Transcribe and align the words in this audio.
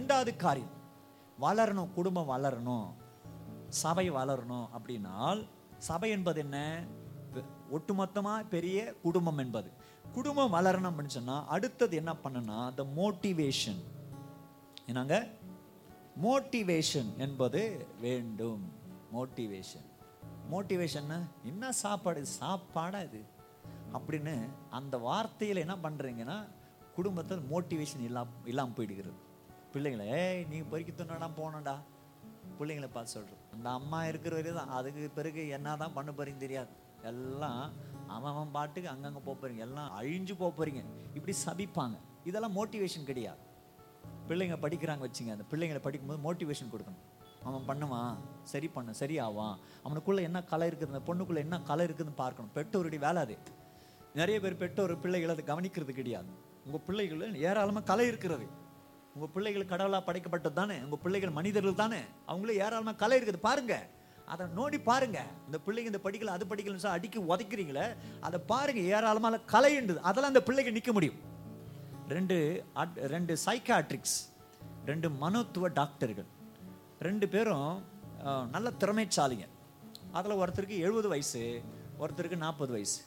ரெண்டாவது 0.00 0.36
காரியம். 0.36 0.70
வளரணும் 1.40 1.92
குடும்பம் 1.92 2.30
வளரணும் 2.30 2.86
சபை 3.68 4.10
வளரணும் 4.10 4.68
அப்படின்னால் 4.76 5.46
சபை 5.78 6.10
என்பது 6.10 6.40
என்ன? 6.40 6.84
ஒட்டுமொத்தமாக 7.34 7.76
ஒட்டுமொத்தமா 7.76 8.48
பெரிய 8.48 8.94
குடும்பம் 9.02 9.38
என்பது. 9.38 9.70
குடும்பம் 10.12 10.52
வளரணும் 10.52 10.90
அப்படின்னு 10.90 11.06
சொன்னால் 11.06 11.46
அடுத்தது 11.46 11.96
என்ன 11.96 12.14
பண்ணுனா 12.24 12.74
த 12.74 12.86
மோட்டிவேஷன் 12.96 13.80
என்னங்க? 14.86 15.26
மோட்டிவேஷன் 16.22 17.16
என்பது 17.16 17.86
வேண்டும். 18.00 18.72
மோட்டிவேஷன் 19.14 19.88
மோட்டிவேஷன் 20.50 21.26
என்ன 21.42 21.72
சாப்பாடு? 21.72 22.26
சாப்பாடா 22.26 23.00
இது. 23.00 23.24
அப்படின்னு 23.92 24.48
அந்த 24.70 24.96
வார்த்தையில் 24.96 25.64
என்ன 25.66 25.76
பண்ணுறீங்கன்னா 25.82 26.48
குடும்பத்தில் 26.94 27.38
மோட்டிவேஷன் 27.38 28.00
இல்லாமல் 28.00 28.46
இல்லாமல் 28.46 28.74
போயிடுகிறது. 28.76 29.28
பிள்ளைங்களே 29.72 30.06
ஏய் 30.20 30.44
நீ 30.50 30.58
பொறுக்கி 30.70 30.92
துண்ணடா 31.00 31.26
போனடா 31.38 31.74
பிள்ளைங்களை 32.58 32.88
பார்த்து 32.94 33.14
சொல்கிறோம் 33.16 33.42
அந்த 33.54 33.68
அம்மா 33.78 33.98
இருக்கிற 34.10 34.32
வரையும் 34.36 34.58
தான் 34.60 34.72
அதுக்கு 34.78 35.10
பிறகு 35.18 35.42
என்ன 35.56 35.76
தான் 35.82 35.94
பண்ண 35.98 36.10
போகிறீங்கன்னு 36.16 36.44
தெரியாது. 36.46 36.72
எல்லாம் 37.10 37.62
அவன் 38.14 38.32
அவன் 38.32 38.50
பாட்டுக்கு 38.56 38.88
அங்கங்கே 38.92 39.20
போக 39.26 39.34
போகிறீங்க 39.36 39.62
எல்லாம் 39.66 39.90
அழிஞ்சு 39.98 40.34
போக 40.40 40.50
போகிறீங்க 40.58 40.82
இப்படி 41.18 41.34
சபிப்பாங்க. 41.44 41.96
இதெல்லாம் 42.28 42.54
மோட்டிவேஷன் 42.58 43.08
கிடையாது. 43.10 43.42
பிள்ளைங்க 44.28 44.56
படிக்கிறாங்க 44.64 45.02
வச்சுங்க 45.06 45.32
அந்த 45.36 45.46
பிள்ளைங்களை 45.52 45.82
படிக்கும்போது 45.86 46.20
மோட்டிவேஷன் 46.26 46.72
கொடுக்கணும். 46.74 47.06
அவன் 47.48 47.66
பண்ணுவான் 47.70 48.16
சரி 48.52 48.68
பண்ண 48.76 48.90
சரியாவான். 49.02 49.56
அவனுக்குள்ளே 49.86 50.22
என்ன 50.28 50.38
கலை 50.52 50.66
இருக்குது 50.70 50.92
அந்த 50.92 51.02
பொண்ணுக்குள்ளே 51.08 51.42
என்ன 51.46 51.58
கலை 51.70 51.84
இருக்குதுன்னு 51.88 52.20
பார்க்கணும். 52.24 52.52
பெற்றோருடைய 52.58 53.02
வேலை 53.06 53.22
அது. 53.26 53.36
நிறைய 54.20 54.36
பேர் 54.44 54.62
பெற்றோர் 54.62 54.94
பிள்ளைகளை 55.04 55.34
அதை 55.36 55.44
கவனிக்கிறது 55.52 55.94
கிடையாது. 56.00 56.30
உங்கள் 56.66 56.84
பிள்ளைகள் 56.88 57.40
ஏராளமாக 57.48 57.88
கலை 57.90 58.06
இருக்கிறது. 58.12 58.48
உங்க 59.14 59.26
பிள்ளைகள் 59.26 59.64
கடவுளா 59.64 60.02
படைக்கப்பட்டது 60.06 60.52
தானே? 60.52 60.80
உங்க 60.80 60.96
பிள்ளைகள் 60.96 61.30
மனிதர்கள் 61.30 61.74
தானே? 61.74 61.98
அவங்களே 62.28 62.50
ஏராளமா 62.50 62.92
கலை 62.92 63.22
இருக்குது. 63.22 63.36
பாருங்க. 63.36 63.86
அதை 64.26 64.46
நோடி 64.56 64.82
பாருங்க. 64.82 65.26
இந்த 65.46 65.58
பிள்ளைங்க 65.66 65.84
இந்த 65.84 66.00
படிக்கல 66.04 66.24
அது 66.24 66.46
படிக்கலன்னு 66.46 66.76
சொல்லி 66.76 67.08
அடிக்கி 67.08 67.20
உதைக்கிறீங்களே 67.20 67.96
அதை 68.20 68.40
பாருங்க. 68.40 68.80
ஏராளமாக 68.80 69.40
கலை 69.40 69.80
உண்டு. 69.80 70.00
அதெல்லாம் 70.00 70.34
அந்த 70.34 70.52
பிள்ளைங்க 70.52 70.66
நிக்க 70.66 70.92
முடியும். 70.92 71.14
ரெண்டு 72.08 72.64
அட்- 72.74 73.06
ரெண்டு 73.06 73.36
சைக்காட்ரிக்ஸ் 73.46 74.32
ரெண்டு 74.86 75.08
மனோத்துவ 75.08 75.72
டாக்டர்கள். 75.72 76.26
ரெண்டு 77.00 77.28
பேரும் 77.28 77.84
நல்ல 78.50 78.70
திறமைச்சாலிங்க 78.70 79.46
அதில் 80.12 80.32
ஒருத்தருக்கு 80.32 80.78
எழுபது 80.78 81.08
வயசு 81.08 81.62
ஒருத்தருக்கு 82.00 82.36
நாற்பது 82.36 82.72
வயசு. 82.72 83.02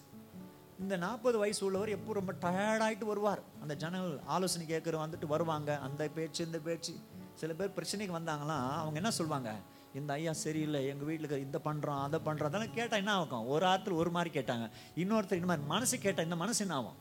இந்த 0.79 0.97
நாற்பது 0.97 1.37
வயசு 1.37 1.65
உள்ளவர் 1.65 1.89
எப்போ 1.89 2.13
ரொம்ப 2.13 2.33
டயர்டாயிட்டு 2.41 3.05
வருவார். 3.05 3.41
அந்த 3.61 3.75
ஜனங்கள் 3.75 4.19
ஆலோசனை 4.25 4.67
கேட்குற 4.67 4.95
வந்துட்டு 5.05 5.27
வருவாங்க. 5.27 5.79
அந்த 5.79 6.07
பேச்சு 6.07 6.45
இந்த 6.45 6.59
பேச்சு. 6.59 6.93
சில 7.35 7.53
பேர் 7.53 7.75
பிரச்சனைக்கு 7.77 8.17
வந்தாங்களாம் 8.19 8.65
அவங்க 8.81 8.95
என்ன 8.95 9.11
சொல்லுவாங்க 9.11 9.51
இந்த 9.93 10.13
ஐயா 10.13 10.33
சரியில்லை 10.33 10.87
எங்கள் 10.87 11.07
வீட்டில் 11.07 11.39
இந்த 11.39 11.59
பண்ணுறோம் 11.65 12.01
அதை 12.01 12.19
பண்ணுறோம் 12.25 12.49
அதெல்லாம் 12.49 12.73
கேட்டால் 12.73 12.99
என்ன 12.99 13.13
ஆகும்? 13.13 13.47
ஒரு 13.47 13.65
ஆத்துல 13.65 13.93
ஒரு 13.93 14.11
மாதிரி 14.11 14.39
கேட்டாங்க. 14.39 14.69
இன்னொருத்தர் 14.95 15.41
இந்த 15.41 15.45
மாதிரி 15.45 15.67
மனசு 15.67 15.97
கேட்டால் 15.97 16.23
இந்த 16.23 16.35
மனசு 16.35 16.65
என்ன 16.65 16.75
ஆகும்? 16.75 16.97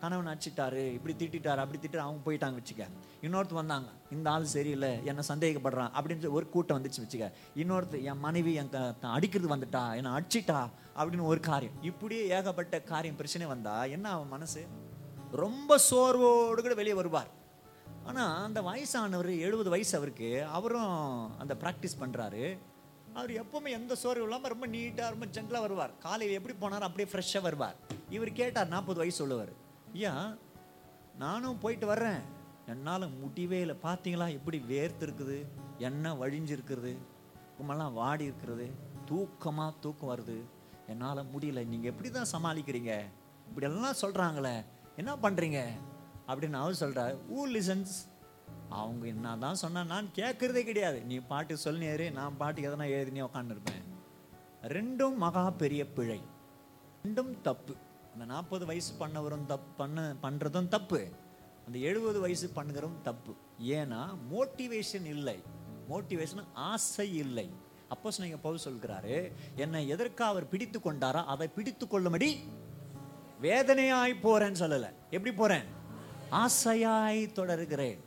கணவன் 0.00 0.38
அடிச்சிட்டாரு 0.38 0.92
இப்படி 0.92 1.14
திட்டாரு 1.18 1.56
அப்படி 1.56 1.88
திட்டாரு 1.88 1.96
அவங்க 1.96 2.32
போயிட்டாங்க 2.32 2.54
வச்சுக்க. 2.54 2.86
இன்னொருத்தர் 3.22 3.54
வந்தாங்க 3.54 3.90
இந்த 4.10 4.30
ஆள் 4.30 4.44
சரியில்லை 4.44 5.04
என்னை 5.04 5.24
சந்தேகப்படுறான் 5.28 5.90
அப்படின்னு 6.00 6.28
ஒரு 6.28 6.48
கூட்டம் 6.48 6.82
வந்துச்சு 6.82 7.00
வச்சுக்க. 7.00 7.32
இன்னொருத்தர் 7.56 8.02
என் 8.02 8.18
மனைவி 8.18 8.54
என் 8.54 8.68
த- 8.68 8.94
அடிக்கிறது 9.00 9.56
வந்துட்டா 9.56 9.94
என்னை 9.94 10.10
அடிச்சிட்டா 10.10 10.70
அப்படின்னு 10.96 11.22
ஒரு 11.22 11.40
காரியம். 11.40 11.82
இப்படியே 11.82 12.28
ஏகப்பட்ட 12.28 12.80
காரியம் 12.80 13.16
பிரச்சனை 13.16 13.46
வந்தா 13.46 13.84
என்ன 13.84 14.10
அவன் 14.10 14.28
மனசு? 14.28 14.66
ரொம்ப 15.32 15.78
சோர்வோடு 15.90 16.60
கூட 16.60 16.74
வெளியே 16.74 16.94
வருவார். 16.94 17.28
ஆனால் 18.04 18.44
அந்த 18.44 18.62
வயசானவர் 18.62 19.38
எழுபது 19.38 19.70
வயசு 19.70 19.96
அவருக்கு 19.96 20.44
அவரும் 20.44 21.38
அந்த 21.38 21.56
ப்ராக்டிஸ் 21.60 22.00
பண்ணுறாரு 22.00 22.58
அவர் 23.14 23.30
எப்பவுமே 23.30 23.68
எந்த 23.68 23.94
சோர்வு 23.94 24.22
இல்லாமல் 24.22 24.50
ரொம்ப 24.50 24.66
நீட்டாக 24.66 25.08
ரொம்ப 25.08 25.26
ஜென்டலாக 25.26 25.60
வருவார். 25.60 25.98
காலையில் 25.98 26.42
எப்படி 26.42 26.74
போனார் 26.74 26.78
அப்படியே 26.78 27.14
ஃப்ரெஷ்ஷாக 27.14 27.40
வருவார். 27.40 27.76
இவர் 28.10 28.32
கேட்டார் 28.32 28.68
நாற்பது 28.68 28.98
வயசு 28.98 29.22
உள்ளவர். 29.22 29.62
ஐயா 29.94 30.12
நானும் 31.22 31.60
போயிட்டு 31.62 31.86
வர்றேன். 31.86 32.22
என்னால் 32.72 33.04
முடிவே 33.22 33.58
இல்லை. 33.60 33.76
பார்த்தீங்களா 33.82 34.26
எப்படி 34.38 34.58
வேர்த்துருக்குது? 34.72 35.36
என்ன 35.78 35.88
எண்ணெய் 35.88 36.18
வழிஞ்சிருக்கிறது 36.22 36.92
உமெல்லாம் 37.58 37.98
வாடி 38.00 38.24
இருக்கிறது. 38.24 38.66
தூக்கமாக 39.10 39.72
தூக்கம் 39.80 40.10
வருது. 40.12 40.38
என்னால் 40.92 41.28
முடியல. 41.34 41.60
நீங்கள் 41.72 41.90
எப்படி 41.92 42.10
தான் 42.10 42.32
சமாளிக்கிறீங்க? 42.32 42.94
இப்படியெல்லாம் 43.48 44.00
சொல்கிறாங்களே 44.02 44.54
என்ன 44.96 45.12
பண்ணுறீங்க 45.24 45.60
அப்படின்னு 46.28 46.60
அவர் 46.62 46.80
சொல்கிறார் 46.82 47.14
ஊ 47.36 47.46
லிசன்ஸ் 47.54 47.94
அவங்க 48.80 49.06
என்ன 49.06 49.36
தான் 49.36 49.62
சொன்னால் 49.62 49.90
நான் 49.94 50.14
கேட்குறதே 50.20 50.62
கிடையாது. 50.64 50.98
நீ 51.04 51.16
பாட்டு 51.32 51.54
சொல்லினேரு 51.64 52.12
நான் 52.12 52.36
பாட்டு 52.36 52.68
எதனா 52.68 52.86
எழுதினே 52.98 53.26
உட்காந்துருப்பேன் 53.30 53.82
ரெண்டும் 54.76 55.16
மகா 55.24 55.50
பெரிய 55.62 55.82
பிழை. 55.96 56.20
ரெண்டும் 57.04 57.32
தப்பு. 57.40 57.74
அந்த 58.14 58.26
நாற்பது 58.32 58.66
வயசு 58.66 58.90
பண்ணவரும் 59.00 59.46
தப்பு 59.46 59.70
பண்ண 59.76 60.00
பண்ணுறதும் 60.22 60.68
தப்பு. 60.68 61.00
அந்த 61.66 61.78
எழுபது 61.78 62.20
வயசு 62.20 62.50
பண்ணுகிறதும் 62.56 63.00
தப்பு. 63.02 63.32
ஏன்னா 63.76 64.00
மோட்டிவேஷன் 64.32 65.06
இல்லை. 65.14 65.42
மோட்டிவேஷன் 65.90 66.44
ஆசை 66.52 67.14
இல்லை. 67.14 67.46
அப்போ 67.88 68.10
சொன்னீங்க 68.10 68.38
பவுல் 68.44 68.64
சொல்கிறாரு 68.64 69.16
என்னை 69.56 69.88
எதற்காக 69.88 70.30
அவர் 70.30 70.48
பிடித்து 70.48 70.78
கொண்டாரா 70.78 71.24
அதை 71.24 71.48
பிடித்து 71.48 71.86
கொள்ளும்படி 71.86 72.28
வேதனையாய் 73.42 74.14
போறேன்னு 74.26 74.60
சொல்லலை. 74.62 74.90
எப்படி 75.10 75.34
போறேன்? 75.34 75.66
ஆசையாய் 76.30 77.20
தொடருகிறேன். 77.32 77.98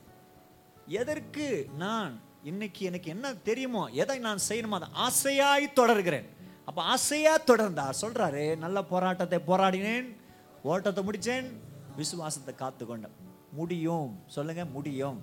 எதற்கு 0.86 1.70
நான் 1.78 2.22
இன்னைக்கு 2.44 2.86
எனக்கு 2.86 3.10
என்ன 3.10 3.36
தெரியுமோ 3.50 3.88
எதை 4.04 4.20
நான் 4.20 4.46
செய்யணுமோ 4.50 4.80
அதை 4.80 4.90
ஆசையாய் 5.08 5.74
தொடர்கிறேன். 5.74 6.28
அப்போ 6.68 6.82
ஆசையாக 6.94 7.46
தொடர்ந்தார் 7.50 8.02
சொல்கிறாரு 8.04 8.44
நல்ல 8.64 8.78
போராட்டத்தை 8.92 9.38
போராடினேன் 9.50 10.08
ஓட்டத்தை 10.72 11.02
முடிச்சேன் 11.08 11.48
விசுவாசத்தை 12.00 12.54
காத்துக்கொண்டேன். 12.62 13.16
முடியும். 13.60 14.10
சொல்லுங்க 14.36 14.64
முடியும். 14.76 15.20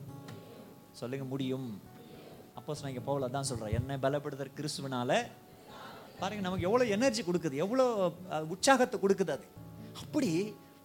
சொல்லுங்க 1.00 1.25
முடியும். 1.33 1.69
அப்போ 2.59 2.77
நான் 2.81 2.93
இங்கே 2.93 3.04
போகல 3.09 3.28
தான் 3.37 3.49
சொல்கிறேன் 3.50 3.75
என்னை 3.78 3.97
பலப்படுத்துற 4.04 4.50
கிறிஸ்துவனால 4.59 5.10
பாருங்க 6.21 6.43
நமக்கு 6.47 6.66
எவ்வளோ 6.69 6.84
எனர்ஜி 6.97 7.22
கொடுக்குது 7.28 7.62
எவ்வளோ 7.65 7.87
உற்சாகத்தை 8.54 8.99
கொடுக்குது 9.04 9.33
அது. 9.37 9.47
அப்படி 10.03 10.31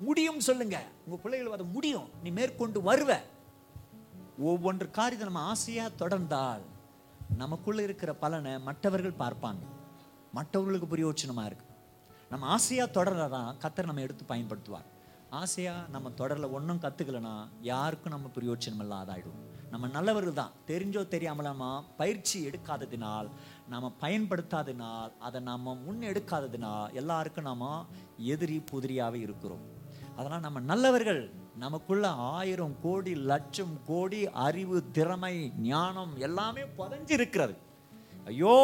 முடியும் 0.08 0.42
சொல்லுங்க. 0.50 0.78
உங்கள் 1.06 1.22
பிள்ளைகள் 1.24 1.58
அதை 1.58 1.68
முடியும். 1.76 2.08
நீ 2.24 2.30
மேற்கொண்டு 2.40 2.82
வருவ. 2.90 3.12
ஒவ்வொன்று 4.50 4.88
காரியத்தை 5.00 5.26
நம்ம 5.30 5.46
ஆசையாக 5.54 5.98
தொடர்ந்தால் 6.02 6.64
நமக்குள்ள 7.42 7.82
இருக்கிற 7.88 8.12
பலனை 8.24 8.54
மற்றவர்கள் 8.68 9.22
பார்ப்பாங்க. 9.26 9.64
மற்றவர்களுக்கு 10.38 10.88
பிரயோஜனமாக 10.94 11.50
இருக்குது 11.50 11.68
நம்ம 12.32 12.48
ஆசையா 12.56 12.86
தொடர்றதான் 12.98 13.52
கத்தர் 13.64 13.90
நம்ம 13.90 14.02
எடுத்து 14.08 14.24
பயன்படுத்துவார். 14.32 14.88
ஆசையாக 15.40 15.90
நம்ம 15.94 16.08
தொடரில் 16.20 16.54
ஒன்றும் 16.58 16.82
கத்துக்கலனா 16.84 17.34
யாருக்கும் 17.70 18.14
நம்ம 18.14 18.28
பிரயோஜனம் 18.36 18.82
இல்லாதாயிடும். 18.86 19.40
நம்ம 19.74 19.88
நல்லவர்கள் 19.96 20.40
தான். 20.40 20.54
தெரிஞ்சோ 20.70 21.02
தெரியாமலாமா 21.14 21.72
பயிற்சி 22.00 22.38
எடுக்காததினால் 22.50 23.28
நம்ம 23.74 23.92
பயன்படுத்தாததினால் 24.04 25.12
அதை 25.28 25.40
நம்ம 25.50 25.76
முன் 25.86 26.02
எடுக்காததினால் 26.12 26.94
எல்லாருக்கும் 27.02 27.50
நம்ம 27.50 27.68
எதிரி 28.34 28.58
புதிரியாகவே 28.72 29.20
இருக்கிறோம். 29.28 29.66
அதனால் 30.18 30.46
நம்ம 30.48 30.60
நல்லவர்கள் 30.72 31.22
நமக்குள்ள 31.66 32.08
ஆயிரம் 32.36 32.76
கோடி 32.86 33.14
லட்சம் 33.32 33.76
கோடி 33.90 34.22
அறிவு 34.48 34.78
திறமை 34.98 35.36
ஞானம் 35.72 36.14
எல்லாமே 36.28 36.64
புதஞ்சு 36.80 37.14
இருக்கிறது 37.18 37.56
ஐயோ 38.26 38.58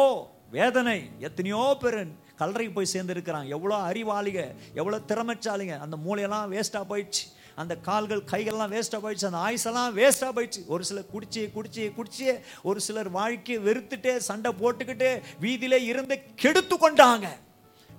வேதனை. 0.50 1.10
எத்தனையோ 1.18 1.76
பேர் 1.80 1.98
கல்லறைக்கு 2.40 2.72
போய் 2.72 2.92
சேர்ந்துருக்கிறாங்க. 2.92 3.48
எவ்வளோ 3.48 3.76
அறிவாளிக 3.90 4.38
எவ்வளோ 4.74 4.98
திறமைச்சாலிங்க 5.10 5.78
அந்த 5.78 5.96
மூளையெல்லாம் 6.06 6.50
வேஸ்ட்டாக 6.54 6.86
போயிடுச்சு. 6.90 7.24
அந்த 7.54 7.76
கால்கள் 7.76 8.22
கைகள்லாம் 8.32 8.72
வேஸ்ட்டாக 8.74 9.00
போயிடுச்சு. 9.04 9.28
அந்த 9.30 9.40
ஆயுசெல்லாம் 9.46 9.92
வேஸ்ட்டாக 9.98 10.32
போயிடுச்சு. 10.36 10.62
ஒரு 10.66 10.84
சிலர் 10.84 11.10
குடிச்சு 11.14 11.42
குடிச்சு 11.56 11.84
குடிச்சு 11.98 12.40
ஒரு 12.62 12.80
சிலர் 12.80 13.10
வாழ்க்கையை 13.10 13.58
வெறுத்துட்டு 13.64 14.16
சண்டை 14.16 14.52
போட்டுக்கிட்டு 14.60 15.20
வீதியிலே 15.40 15.80
இருந்து 15.82 16.22
கெடுத்து 16.34 16.76
கொண்டாங்க. 16.76 17.26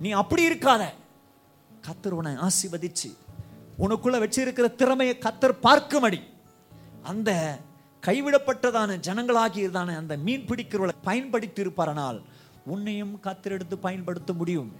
நீ 0.00 0.10
அப்படி 0.10 0.48
இருக்காத. 0.48 0.84
கத்தர் 1.86 2.16
உன்னை 2.20 2.32
ஆசிர்வதிச்சு. 2.32 3.10
உனக்குள்ள 3.78 4.16
வச்சிருக்கிற 4.24 4.74
திறமையை 4.74 5.18
கத்தர் 5.26 5.60
பார்க்கும்படி. 5.62 6.20
அந்த 7.02 7.58
கைவிடப்பட்டதான 8.06 8.96
ஜனங்களாகியதான 9.06 9.96
அந்த 9.96 10.16
மீன் 10.16 10.44
பிடிக்கிறவளை 10.46 10.94
பயன்படுத்தி 11.02 11.62
இருப்பாரனால் 11.62 12.18
உன்னையும் 12.74 13.14
கத்தர் 13.26 13.54
எடுத்து 13.56 13.76
பயன்படுத்த 13.86 14.32
முடியும். 14.40 14.70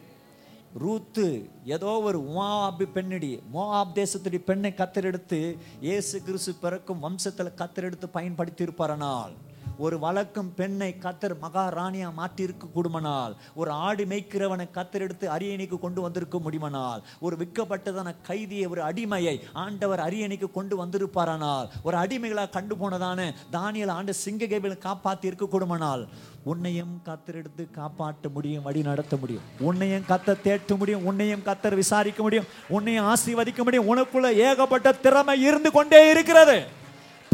ரூத்து 0.83 1.27
ஏதோ 1.75 1.91
ஒரு 2.09 2.19
உமாபி 2.31 2.87
பெண்ணடி 2.97 3.31
மோஆப் 3.55 3.95
தேசத்துடைய 3.99 4.41
பெண்ணை 4.49 4.71
கத்தர் 4.81 5.09
எடுத்து 5.11 5.39
இயேசு 5.87 6.17
கிறிஸ்து 6.27 6.53
பிறக்கும் 6.65 7.03
வம்சத்தில் 7.05 7.57
கத்தர் 7.61 7.87
எடுத்து 7.89 8.09
பயன்படுத்தி 8.17 8.67
இருப்பாரனால் 8.67 9.35
ஒரு 9.79 9.99
வழக்கும் 10.05 10.51
பெண்ணை 10.59 10.91
கத்தர் 11.05 11.35
மகாராணியா 11.45 12.09
மாற்றிருக்க 12.21 12.73
கூடுமனால் 12.77 13.35
ஒரு 13.61 13.71
ஆடு 13.87 14.05
மேய்க்கிறவனை 14.13 14.67
கத்தர் 14.79 15.05
எடுத்து 15.07 15.27
அரியணைக்கு 15.37 15.79
கொண்டு 15.79 16.01
வந்திருக்க 16.07 16.39
முடியுமனால் 16.39 17.03
ஒரு 17.27 17.37
விற்கப்பட்டதான 17.43 18.15
கைதியை 18.29 18.67
ஒரு 18.75 18.83
அடிமையை 18.83 19.37
ஆண்டவர் 19.65 20.05
அரியணைக்கு 20.09 20.51
கொண்டு 20.51 20.77
வந்திருப்பாரானால் 20.83 21.69
ஒரு 21.83 21.97
அடிமைகளாக 21.97 22.55
கண்டு 22.57 22.77
போனதான 22.81 23.31
தானியல் 23.53 23.95
ஆண்டு 23.99 24.15
சிங்க 24.25 24.47
கேபிள் 24.47 24.77
காப்பாற்றி 24.79 25.31
இருக்க 25.31 25.47
கூடுமனால் 25.53 26.05
உன்னையும் 26.51 26.95
கத்தர் 27.07 27.39
எடுத்து 27.41 27.63
காப்பாற்ற 27.71 28.29
முடியும் 28.35 28.63
வழி 28.63 28.83
நடத்த 28.83 29.15
முடியும். 29.17 29.45
உன்னையும் 29.69 30.05
கத்தர் 30.09 30.45
தேட்ட 30.45 30.77
முடியும் 30.77 31.05
உன்னையும் 31.05 31.43
கத்தர் 31.49 31.75
விசாரிக்க 31.75 32.23
முடியும் 32.23 32.49
உன்னையும் 32.77 33.09
ஆசீர்வதிக்க 33.13 33.63
முடியும். 33.65 33.89
உனக்குள்ள 33.93 34.29
ஏகப்பட்ட 34.49 34.93
திறமை 34.93 35.37
இருந்து 35.43 35.71
கொண்டே 35.71 36.01
இருக்கிறது. 36.11 36.57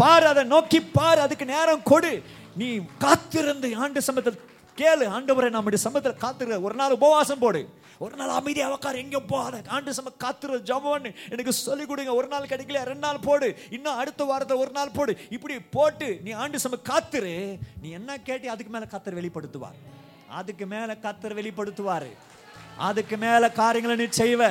பார் 0.01 0.27
அதை 0.33 0.43
நோக்கி 0.55 0.81
பார் 0.99 1.25
அதுக்கு 1.25 1.47
நேரம் 1.55 1.87
கொடு. 1.93 2.13
நீ 2.61 2.69
காத்திருந்து 3.05 3.69
ஆண்டு 3.85 4.03
சமத்தில் 4.09 4.43
கேளு 4.81 5.05
ஆண்டவரை 5.17 5.49
நம்முடைய 5.55 5.81
சமத்தில் 5.87 6.21
காத்திரு 6.23 6.57
ஒரு 6.67 6.75
நாள் 6.81 6.97
உபவாசம் 6.99 7.43
போடு. 7.43 7.61
ஒரு 8.05 8.15
நாள் 8.21 8.33
அமைதியாக 8.39 8.77
உட்கார் 8.77 9.01
எங்கே 9.03 9.21
போகாத 9.33 9.61
ஆண்டு 9.77 9.95
சம 9.99 10.13
காத்துரு 10.25 10.57
ஜபம்னு 10.71 11.11
எனக்கு 11.35 11.53
சொல்லிக் 11.53 11.91
கொடுங்க. 11.91 12.15
ஒரு 12.21 12.29
நாள் 12.33 12.51
கிடைக்கல 12.53 12.83
ரெண்டு 12.91 13.05
நாள் 13.07 13.25
போடு. 13.27 13.49
இன்னும் 13.77 13.99
அடுத்த 14.03 14.25
வாரத்தில் 14.31 14.63
ஒரு 14.65 14.73
நாள் 14.79 14.95
போடு. 14.97 15.13
இப்படி 15.31 15.57
போட்டு 15.77 16.09
நீ 16.25 16.31
ஆண்டு 16.45 16.63
சம 16.65 16.79
காத்துரு. 16.91 17.35
நீ 17.83 17.91
என்ன 17.99 18.19
கேட்டி 18.29 18.49
அதுக்கு 18.55 18.73
மேலே 18.73 18.89
காத்தர் 18.95 19.19
வெளிப்படுத்துவார். 19.21 19.79
அதுக்கு 20.41 20.67
மேலே 20.67 20.97
காத்தர் 21.05 21.39
வெளிப்படுத்துவார். 21.41 22.09
அதுக்கு 22.89 23.17
மேலே 23.17 23.51
காரியங்களை 23.61 23.97
நீ 24.03 24.07
செய்வ. 24.25 24.51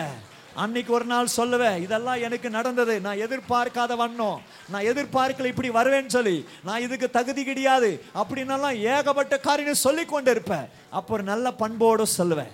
அன்னைக்கு 0.55 0.93
ஒரு 0.93 1.05
நாள் 1.05 1.27
சொல்லுவேன் 1.37 1.81
இதெல்லாம் 1.81 2.21
எனக்கு 2.21 2.49
நடந்தது. 2.49 2.99
நான் 2.99 3.17
எதிர்பார்க்காத 3.17 3.95
வண்ணம். 3.95 4.41
நான் 4.69 4.83
எதிர்பார்க்கல 4.83 5.45
இப்படி 5.45 5.69
வருவேன்னு 5.69 6.05
சொல்லி. 6.05 6.45
நான் 6.63 6.81
இதுக்கு 6.81 7.09
தகுதி 7.09 7.43
கிடையாது. 7.43 8.03
அப்படின்னெல்லாம் 8.15 8.75
ஏகப்பட்ட 8.75 9.39
காரியம் 9.39 9.73
சொல்லி 9.73 10.05
கொண்டு 10.05 10.31
இருப்பேன் 10.31 10.69
அப்போ 10.89 11.13
ஒரு 11.13 11.23
நல்ல 11.23 11.51
பண்போடு 11.51 12.05
சொல்லுவேன் 12.17 12.51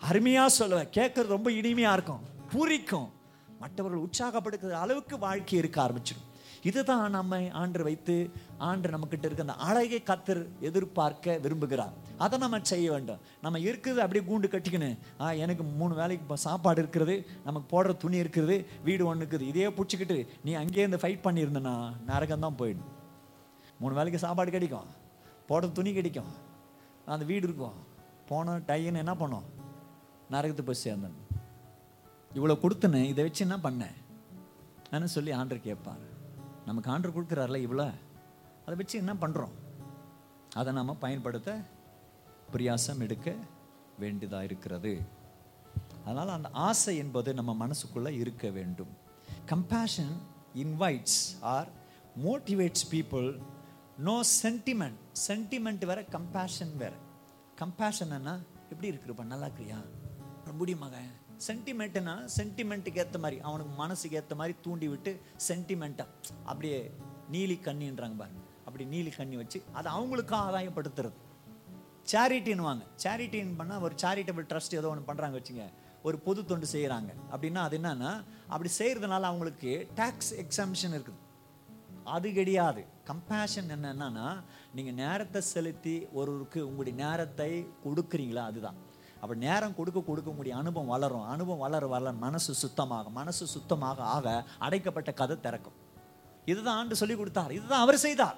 அருமையாக 0.00 0.64
சொல்லுவேன் 0.64 0.96
கேட்கறது 0.96 1.26
ரொம்ப 1.26 1.52
இனிமையாக 1.52 1.96
இருக்கும். 1.96 2.20
பூரிக்கும். 2.52 3.10
மற்றவர்கள் 3.60 4.00
உற்சாகப்படுத்துற 4.00 4.70
அளவுக்கு 4.70 5.18
வாழ்க்கை 5.18 5.58
இருக்க 5.58 5.82
ஆரம்பிச்சிடும். 5.82 6.35
இதுதான் 6.68 7.14
நம்ம 7.16 7.38
ஆண்டு 7.60 7.84
வைத்து 7.88 8.14
ஆண்டு 8.68 8.92
நம்மக்கிட்ட 8.92 9.26
இருக்க 9.28 9.46
அந்த 9.46 9.56
அழகை 9.68 10.00
கத்தர் 10.10 10.42
எதிர்பார்க்க 10.68 11.36
விரும்புகிறார். 11.44 11.94
அதை 12.24 12.36
நம்ம 12.44 12.60
செய்ய 12.72 12.86
வேண்டும். 12.94 13.20
நம்ம 13.44 13.58
இருக்குது 13.68 14.02
அப்படியே 14.04 14.24
கூண்டு 14.28 14.48
கட்டிக்கணும் 14.54 14.96
ஆ 15.22 15.32
எனக்கு 15.44 15.64
மூணு 15.80 15.94
வேலைக்கு 16.00 16.24
இப்போ 16.26 16.38
சாப்பாடு 16.46 16.80
இருக்கிறது 16.82 17.16
நமக்கு 17.46 17.68
போடுற 17.74 17.94
துணி 18.04 18.16
இருக்கிறது 18.24 18.56
வீடு 18.88 19.02
ஒன்று 19.10 19.22
இருக்குது 19.22 19.50
இதையே 19.52 19.68
பிடிச்சிக்கிட்டு 19.78 20.18
நீ 20.46 20.54
அங்கேயே 20.62 20.84
இருந்து 20.84 21.02
ஃபைட் 21.04 21.24
பண்ணியிருந்தனா 21.26 21.74
நரகம் 22.10 22.46
தான் 22.46 22.58
போயிடும். 22.62 22.90
மூணு 23.82 23.94
வேலைக்கு 23.98 24.24
சாப்பாடு 24.26 24.56
கிடைக்கும் 24.56 24.90
போடுற 25.50 25.72
துணி 25.78 25.90
கிடைக்கும் 25.98 26.32
அந்த 27.14 27.24
வீடு 27.32 27.44
இருக்கும். 27.48 27.78
போனோம் 28.30 28.64
டைன்னு 28.70 29.02
என்ன 29.04 29.14
பண்ணோம்? 29.22 29.46
நரகத்து 30.34 30.62
போய் 30.68 30.84
சேர்ந்தேன் 30.86 31.16
இவ்வளோ 32.38 32.54
கொடுத்தனே 32.62 33.00
இதை 33.12 33.22
வச்சு 33.26 33.42
என்ன 33.46 33.56
பண்ணேன்? 33.66 33.96
நான் 34.92 35.14
சொல்லி 35.16 35.32
ஆண்டு 35.38 35.56
கேட்பார். 35.68 36.02
நமக்கு 36.66 36.90
ஆண்டு 36.90 37.08
கொடுக்குறாருல 37.08 37.60
இவ்வளோ? 37.66 37.94
அதை 38.62 38.74
வச்சு 38.76 38.98
என்ன 38.98 39.14
பண்ணுறோம் 39.14 39.50
அதை 40.52 40.72
நாம் 40.72 40.98
பயன்படுத்த 40.98 41.60
பிரியாசம் 42.52 42.98
எடுக்க 42.98 43.34
வேண்டியதாக 43.98 44.44
இருக்கிறது. 44.44 45.02
அதனால் 46.04 46.28
அந்த 46.28 46.48
ஆசை 46.52 46.96
என்பது 46.96 47.34
நம்ம 47.34 47.66
மனசுக்குள்ளே 47.66 48.08
இருக்க 48.08 48.50
வேண்டும். 48.50 48.96
Compassion 49.46 50.16
invites 50.54 51.24
or 51.40 51.68
motivates 52.24 52.86
people 52.90 53.40
no 53.98 54.20
sentiment 54.42 54.98
sentiment 55.28 55.86
வேற 55.86 56.02
கம்பேஷன் 56.02 56.76
வேற. 56.76 56.92
கம்பேஷன் 57.64 58.10
என்ன 58.10 58.38
எப்படி 58.70 58.90
இருக்குப்பா 58.90 59.24
நல்லா 59.24 59.46
இருக்கிறியா? 59.46 59.84
முடியும் 60.52 60.92
சென்டிமெண்ட்னா 61.44 62.14
சென்டிமெண்ட்டுக்கு 62.36 63.00
ஏற்ற 63.02 63.18
மாதிரி 63.24 63.38
அவனுக்கு 63.48 63.72
மனசுக்கு 63.82 64.18
ஏற்ற 64.20 64.34
மாதிரி 64.40 64.54
தூண்டி 64.64 64.86
விட்டு 64.92 65.12
சென்டிமெண்ட்டாக 65.48 66.32
அப்படியே 66.50 66.78
நீலி 67.34 67.56
கண்ணின்றாங்க 67.66 68.16
பாருங்க. 68.22 68.40
அப்படி 68.66 68.84
நீலி 68.94 69.10
கண்ணி 69.16 69.36
வச்சு 69.36 69.58
அதை 69.78 69.88
அவங்களுக்கும் 69.96 70.44
ஆதாயப்படுத்துறது 70.46 71.16
சேரிட்டின்னுவாங்க 72.12 72.84
சேரிட்டின்னு 73.04 73.58
பண்ணால் 73.60 73.84
ஒரு 73.86 73.94
சேரிட்டபிள் 74.02 74.48
ட்ரஸ்ட் 74.50 74.76
ஏதோ 74.80 74.88
ஒன்று 74.92 75.08
பண்ணுறாங்க 75.08 75.36
வச்சுங்க. 75.38 75.64
ஒரு 76.06 76.16
பொது 76.26 76.40
தொண்டு 76.50 76.66
செய்கிறாங்க 76.72 77.10
அப்படின்னா 77.32 77.60
அது 77.68 77.78
என்னன்னா 77.78 78.10
அப்படி 78.52 78.70
செய்கிறதுனால 78.80 79.28
அவங்களுக்கு 79.30 79.72
டேக்ஸ் 80.00 80.32
எக்ஸாம்ஷன் 80.42 80.94
இருக்குது. 80.96 81.22
அது 82.16 82.28
கிடையாது. 82.32 82.82
கம்பேஷன் 83.10 83.70
என்னன்னா 83.76 84.26
நீங்கள் 84.76 84.98
நேரத்தை 85.02 85.40
செலுத்தி 85.54 85.96
ஒருவருக்கு 86.18 86.60
உங்களுடைய 86.68 86.96
நேரத்தை 87.04 87.50
கொடுக்குறீங்களா 87.86 88.44
அதுதான். 88.50 88.78
அப்போ 89.26 89.38
நேரம் 89.38 89.74
கொடுக்க 89.76 90.00
கொடுக்க 90.00 90.54
அனுபவம் 90.56 90.88
வளரும். 90.88 91.28
அனுபவம் 91.28 91.58
வளர 91.58 91.86
வளர 91.86 92.12
மனசு 92.12 92.54
சுத்தமாக 92.54 93.08
மனசு 93.10 93.46
சுத்தமாக 93.46 94.02
ஆக 94.02 94.44
அடைக்கப்பட்ட 94.58 95.12
கதை 95.12 95.40
திறக்கும். 95.40 95.72
இதுதான் 96.44 96.76
ஆண்டு 96.76 96.96
சொல்லி 96.96 97.16
கொடுத்தார். 97.16 97.52
இதுதான் 97.52 97.80
அவர் 97.80 97.98
செய்தார். 97.98 98.36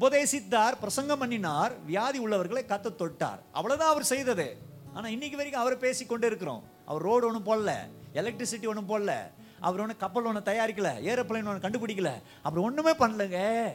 உபதேசித்தார் 0.00 0.78
பிரசங்கம் 0.80 1.18
பண்ணினார் 1.18 1.72
வியாதி 1.84 2.18
உள்ளவர்களை 2.18 2.64
கத்த 2.68 2.94
தொட்டார். 3.00 3.40
அவ்வளவுதான் 3.52 3.90
அவர் 3.90 4.04
செய்தது. 4.04 4.56
ஆனா 4.94 5.08
இன்னைக்கு 5.08 5.36
வரைக்கும் 5.36 5.64
அவர் 5.64 5.76
பேசி 5.76 6.06
கொண்டு 6.06 6.26
இருக்கிறோம். 6.26 6.62
அவர் 6.86 7.02
ரோடு 7.02 7.26
ஒன்றும் 7.26 7.46
போடல 7.46 7.72
எலக்ட்ரிசிட்டி 8.14 8.66
ஒன்றும் 8.66 8.88
போடல 8.88 9.14
அவர் 9.60 9.80
ஒன்று 9.80 9.96
கப்பல் 9.96 10.24
ஒன்று 10.24 10.52
தயாரிக்கல 10.52 10.92
ஏரோப்ளைன் 11.10 11.48
ஒன்று 11.52 11.68
கண்டுபிடிக்கல. 11.68 12.12
அப்புறம் 12.42 12.64
ஒன்றுமே 12.64 12.94
பண்ணலங்க. 12.94 13.72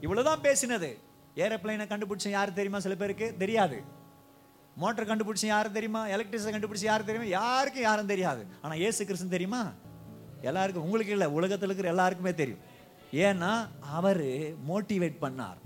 இவ்வளோதான் 0.00 0.44
பேசினது. 0.48 0.92
ஏரோப்ளைனை 1.34 1.86
கண்டுபிடிச்ச 1.88 2.28
யார் 2.28 2.52
தெரியுமா 2.52 2.78
சில 2.78 2.94
பேருக்கு? 2.94 3.34
தெரியாது. 3.38 3.98
மோட்டர் 4.76 5.06
கண்டுபிடிச்சி 5.06 5.46
யாரும் 5.46 5.72
தெரியுமா? 5.72 6.06
எலக்ட்ரிசிட்டி 6.06 6.52
கண்டுபிடிச்சி 6.54 6.84
யாரும் 6.84 7.06
தெரியுமா? 7.06 7.30
யாருக்கும் 7.30 7.82
யாரும் 7.82 8.06
தெரியாது. 8.06 8.46
ஆனால் 8.62 8.78
ஏசு 8.78 9.04
கிருஷ்ணன் 9.04 9.28
தெரியுமா? 9.28 9.70
எல்லாருக்கும் 10.42 10.84
உங்களுக்கு 10.84 11.12
இல்லை 11.12 11.26
உலகத்தில் 11.26 11.68
இருக்கிற 11.68 11.88
எல்லாருக்குமே 11.88 12.34
தெரியும். 12.34 12.60
ஏன்னா 13.12 13.68
அவர் 13.80 14.24
மோட்டிவேட் 14.68 15.16
பண்ணார். 15.20 15.60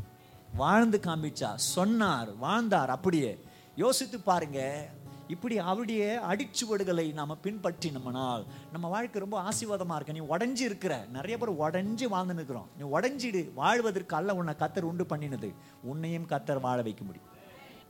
வாழ்ந்து 0.56 1.00
காமிச்சார் 1.04 1.54
சொன்னார் 1.54 2.36
வாழ்ந்தார் 2.36 2.90
அப்படியே. 2.90 3.38
யோசித்து 3.76 4.20
பாருங்க 4.20 4.88
இப்படி 5.28 5.58
அவருடைய 5.58 6.22
அடிச்சுவடுகளை 6.30 7.12
நாம் 7.12 7.38
பின்பற்றினோம்னால் 7.42 8.44
நம்ம 8.72 8.88
வாழ்க்கை 8.88 9.20
ரொம்ப 9.20 9.40
ஆசீர்வாதமாக 9.40 10.00
இருக்கு. 10.00 10.12
நீ 10.12 10.22
உடஞ்சி 10.34 10.60
இருக்கிற 10.60 11.06
நிறைய 11.12 11.38
பேர் 11.38 11.52
உடஞ்சி 11.52 12.08
வாழ்ந்து 12.08 12.34
நிற்கிறோம் 12.34 12.68
நீ 12.78 12.98
உடஞ்சிடு 12.98 13.52
வாழ்வதற்கு 13.54 14.16
அல்ல 14.16 14.34
உன்னை 14.34 14.54
கத்தர் 14.58 14.80
உண்டு 14.80 15.04
பண்ணினது. 15.04 15.54
உன்னையும் 15.82 16.26
கத்தர் 16.28 16.60
வாழ 16.60 16.82
வைக்க 16.82 17.04
முடியும். 17.04 17.28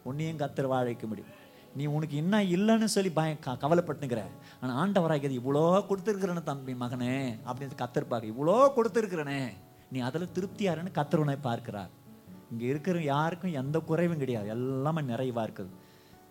உன்னையும் 0.04 0.36
கத்தர் 0.36 0.66
வாழைக்க 0.66 1.06
முடியும். 1.06 1.30
நீ 1.76 1.86
உனக்கு 1.86 2.16
என்ன 2.16 2.42
இல்லைன்னு 2.42 2.84
சொல்லி 2.84 3.10
பய 3.10 3.36
க- 3.36 3.56
கவலைப்பட்டுங்கிற 3.60 4.22
ஆனால் 4.60 4.90
ஆண்டவராகிறது 4.90 5.40
இவ்வளோ 5.40 5.84
கொடுத்துருக்குறனே 5.88 6.42
தம்பி 6.42 6.72
மகனே 6.72 7.38
அப்படின்னு 7.46 7.70
கத்தர் 7.76 8.06
பார்க்க 8.06 8.20
இவ்வளோ 8.20 8.70
கொடுத்துருக்குறனே 8.76 9.48
நீ 9.92 9.98
அதில் 9.98 10.28
திருப்தியாருன்னு 10.34 10.92
கத்தர் 10.94 11.16
உன்னை 11.16 11.36
பார்க்கிறார். 11.36 11.90
இங்கே 12.52 12.66
இருக்கிற 12.66 13.02
யாருக்கும் 13.02 13.52
எந்த 13.52 13.78
குறைவும் 13.78 14.18
கிடையாது. 14.18 14.48
எல்லாமே 14.48 15.00
நிறைவாக 15.00 15.50
இருக்குது. 15.50 15.68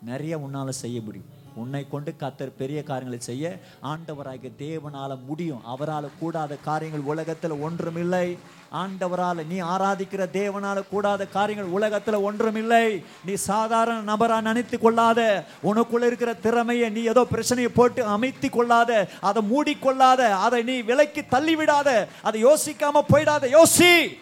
நிறைய 0.02 0.40
உன்னால் 0.40 0.72
செய்ய 0.72 1.02
முடியும். 1.02 1.42
உன்னை 1.56 1.88
கொண்டு 1.90 2.16
கத்தர் 2.20 2.56
பெரிய 2.58 2.84
காரியங்களை 2.84 3.26
செய்ய 3.26 3.60
ஆண்டவராகிய 3.84 4.52
தேவனால 4.58 5.26
முடியும். 5.26 5.66
அவரால் 5.66 6.10
கூடாத 6.20 6.56
காரியங்கள் 6.56 7.02
உலகத்தில் 7.02 7.52
ஒன்றுமில்லை. 7.52 8.38
ஆண்டவரால 8.74 9.46
நீ 9.46 9.62
ஆராதிக்கிற 9.62 10.26
தேவனால 10.34 10.88
கூடாத 10.88 11.28
காரியங்கள் 11.28 11.74
உலகத்துல 11.78 12.22
ஒன்றுமில்லை. 12.22 13.04
நீ 13.26 13.34
சாதாரண 13.34 14.16
நபரா 14.16 14.42
நினைத்து 14.42 14.80
கொள்ளாத. 14.80 15.46
உனக்குள்ள 15.64 16.06
இருக்கிற 16.06 16.34
திறமையை 16.34 16.90
நீ 16.90 17.04
ஏதோ 17.04 17.24
பிரச்சனையை 17.24 17.72
போட்டு 17.76 18.06
அமைத்து 18.06 18.50
கொள்ளாத. 18.50 19.10
அதை 19.22 19.42
மூடிக்கொள்ளாத. 19.52 20.22
அதை 20.46 20.64
நீ 20.64 20.82
விலைக்கு 20.82 21.26
தள்ளிவிடாத. 21.32 22.08
அதை 22.22 22.46
யோசிக்காம 22.46 23.02
போயிடாத. 23.10 23.58
யோசி. 23.58 24.18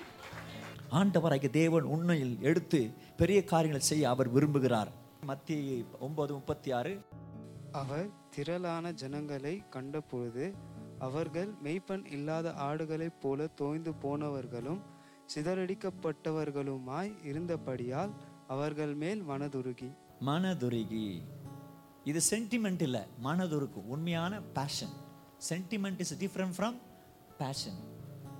ஆண்டவராகிய 0.92 1.50
தேவன் 1.50 1.84
உண்மையில் 1.84 2.38
எடுத்து 2.42 2.94
பெரிய 3.18 3.44
காரியங்களை 3.44 3.88
செய்ய 3.88 4.10
அவர் 4.10 4.34
விரும்புகிறார். 4.36 4.88
மத்திய 5.26 5.84
ஒன்பது 6.00 6.34
முப்பத்தி 6.34 6.72
ஆறு. 6.72 7.02
அவர் 7.72 8.10
திரளான 8.30 8.94
ஜனங்களை 8.94 9.64
கண்டபொழுது 9.72 10.54
அவர்கள் 11.00 11.54
மெய்ப்பன் 11.64 12.12
இல்லாத 12.12 12.50
ஆடுகளைப் 12.50 13.20
போல 13.20 13.48
தோய்ந்து 13.48 13.92
போனவர்களும் 13.92 14.82
சிதறடிக்கப்பட்டவர்களுமாய் 15.36 17.26
இருந்தபடியால் 17.26 18.14
அவர்கள் 18.48 18.94
மேல் 18.94 19.24
மனதுருகி. 19.24 19.96
மனதுருகி. 20.26 21.22
இது 22.04 22.22
சென்டிமெண்ட் 22.30 22.82
இல்லை 22.82 23.02
மனதுருக்கு 23.24 23.86
உண்மையான 23.86 24.42
passion 24.42 24.94
sentiment 25.50 26.00
is 26.00 26.16
different 26.16 26.54
from 26.58 26.78
passion 27.38 27.78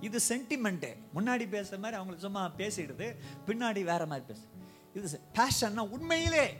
இது 0.00 0.20
சென்டிமெண்ட்டு 0.28 0.96
முன்னாடி 1.14 1.48
பேசுகிற 1.48 1.78
மாதிரி 1.78 2.00
அவங்களுக்கு 2.00 2.18
சும்மா 2.18 2.50
பேசிடுது 2.56 3.16
பின்னாடி 3.46 3.84
வேற 3.84 4.06
மாதிரி 4.06 4.26
பேசு. 4.26 4.48
இது 4.94 5.20
பேஷன்னா 5.34 5.88
உண்மையிலே. 5.88 6.56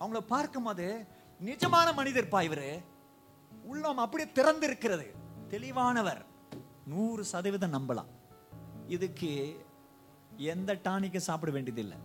அவங்கள 0.00 0.18
பார்க்கும்போது 0.18 1.18
நிஜமான 1.44 1.94
மனிதர் 1.94 2.28
பா 2.28 2.40
இவரு. 2.40 2.84
உள்ளம் 3.64 3.98
அப்படியே 3.98 4.32
திறந்து 4.32 4.66
இருக்கிறது 4.66 5.14
தெளிவானவர். 5.48 6.24
நூறு 6.86 7.24
சதவீதம் 7.24 7.72
நம்பலாம். 7.72 8.06
இதுக்கு 8.86 9.64
எந்த 10.36 10.74
டானிக்கும் 10.74 11.16
சாப்பிட 11.16 11.52
வேண்டியதில்லை. 11.52 11.96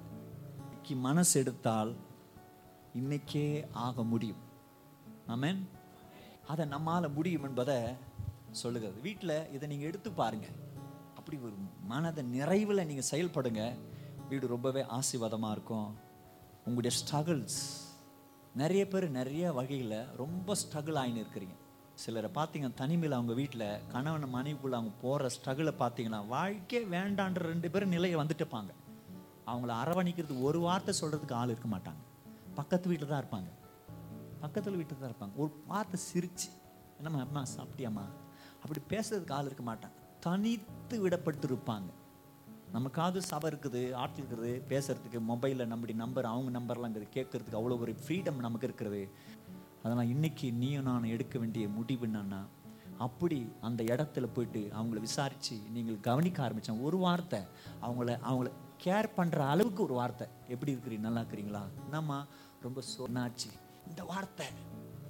இன்னைக்கு 0.57 0.95
மனசு 0.95 1.39
எடுத்தால் 1.39 1.95
இன்னைக்கே 2.93 3.67
ஆக 3.71 4.03
முடியும். 4.03 4.37
ஆமென். 5.27 5.69
அதை 6.47 6.65
நம்மால் 6.65 7.11
முடியும் 7.11 7.43
என்பதை 7.43 7.83
சொல்லுகிறது. 8.51 9.01
வீட்டில் 9.01 9.51
இதை 9.51 9.67
நீங்கள் 9.67 9.87
எடுத்து 9.87 10.11
பாருங்க. 10.11 10.47
அப்படி 11.15 11.37
ஒரு 11.37 11.53
மனத 11.89 12.23
நிறைவில் 12.23 12.85
நீங்கள் 12.85 13.11
செயல்படுங்க. 13.11 13.77
வீடு 14.29 14.47
ரொம்பவே 14.47 14.81
ஆசீர்வாதமாக 14.81 15.51
இருக்கும். 15.51 15.95
உங்களுடைய 16.65 16.97
ஸ்ட்ரகிள்ஸ் 16.97 17.84
நிறைய 18.55 18.87
பேர் 18.87 19.09
நிறைய 19.09 19.53
வகையில் 19.53 20.05
ரொம்ப 20.17 20.53
ஸ்ட்ரகிள் 20.53 20.97
ஆகின்னு 21.01 21.21
இருக்கிறீங்க 21.23 21.55
சிலரை 21.95 22.29
பார்த்தீங்கன்னா 22.33 22.73
தனிமையில் 22.73 23.11
அவங்க 23.11 23.33
வீட்டில் 23.33 23.87
கணவன் 23.87 24.35
மனைவிக்குள்ள 24.35 24.71
அவங்க 24.71 24.91
போகிற 25.01 25.29
ஸ்ட்ரகிளை 25.35 25.73
பார்த்தீங்கன்னா 25.79 26.27
வாழ்க்கை 26.27 26.85
வேண்டான்ற 26.85 27.33
ரெண்டு 27.33 27.71
பேரும் 27.71 27.89
நிலையை 27.89 28.19
வந்துட்டுப்பாங்க. 28.19 28.71
அவங்கள 29.45 29.71
அரவணைக்கிறதுக்கு 29.83 30.41
ஒரு 30.41 30.59
வார்த்தை 30.59 30.95
சொல்கிறதுக்கு 31.01 31.31
ஆள் 31.31 31.49
இருக்க 31.49 31.77
மாட்டாங்க. 31.77 32.01
பக்கத்து 32.55 32.89
வீட்டில் 32.89 33.07
தான் 33.07 33.23
இருப்பாங்க. 33.23 33.49
பக்கத்தில் 34.39 34.75
வீட்டில் 34.75 34.99
தான் 34.99 35.11
இருப்பாங்க. 35.11 35.35
ஒரு 35.35 35.63
வார்த்தை 35.67 35.99
சிரிச்சு 36.13 36.49
என்னம்மா 36.97 37.19
அம்மா 37.19 37.43
சாப்பிட்டியாம்மா? 37.57 38.05
அப்படி 38.61 38.81
பேசுறதுக்கு 38.89 39.31
ஆள் 39.31 39.45
இருக்க 39.45 39.73
மாட்டாங்க. 39.73 40.19
தனித்து 40.19 41.07
விடப்பட்டு 41.07 41.43
இருப்பாங்க 41.43 41.89
நமக்காவது 42.73 43.17
சபை 43.17 43.49
இருக்குது 43.51 43.93
ஆட்சி 43.93 44.21
இருக்குது 44.21 44.51
பேசுறதுக்கு 44.69 45.19
மொபைலில் 45.31 45.67
நம்முடைய 45.67 45.99
நம்பர் 45.99 46.25
அவங்க 46.25 46.51
நம்பர்லாம் 46.59 46.93
இருக்குது 46.93 47.15
கேட்கறதுக்கு 47.17 47.59
அவ்வளோ 47.61 47.79
ஒரு 47.79 47.95
ஃப்ரீடம் 48.07 48.43
நமக்கு 48.45 48.67
இருக்கிறது. 48.67 49.09
அதனால் 49.83 50.07
இன்னைக்கு 50.07 50.51
நீயும் 50.51 50.83
நான் 50.83 51.03
எடுக்க 51.03 51.39
வேண்டிய 51.39 51.67
முடிவு 51.69 52.07
என்னன்னா 52.07 52.41
அப்படி 52.97 53.51
அந்த 53.61 53.83
இடத்துல 53.83 54.27
போயிட்டு 54.33 54.61
அவங்கள 54.77 54.99
விசாரித்து 54.99 55.59
நீங்கள் 55.75 55.99
கவனிக்க 55.99 56.43
ஆரம்பித்தோம் 56.43 56.81
ஒரு 56.81 56.97
வார்த்தை 56.97 57.39
அவங்கள 57.81 58.19
அவங்கள 58.29 58.51
கேர் 58.83 59.09
பண்ணுற 59.17 59.37
அளவுக்கு 59.37 59.83
ஒரு 59.83 59.93
வார்த்தை. 59.93 60.27
எப்படி 60.47 60.73
இருக்கிறீங்க 60.73 60.99
நல்லா 60.99 61.21
இருக்கிறீங்களா? 61.21 61.63
என்னம்மா? 61.83 62.25
ரொம்ப 62.61 62.81
சொன்னாச்சு 62.97 63.51
இந்த 63.87 64.03
வார்த்தை 64.03 64.45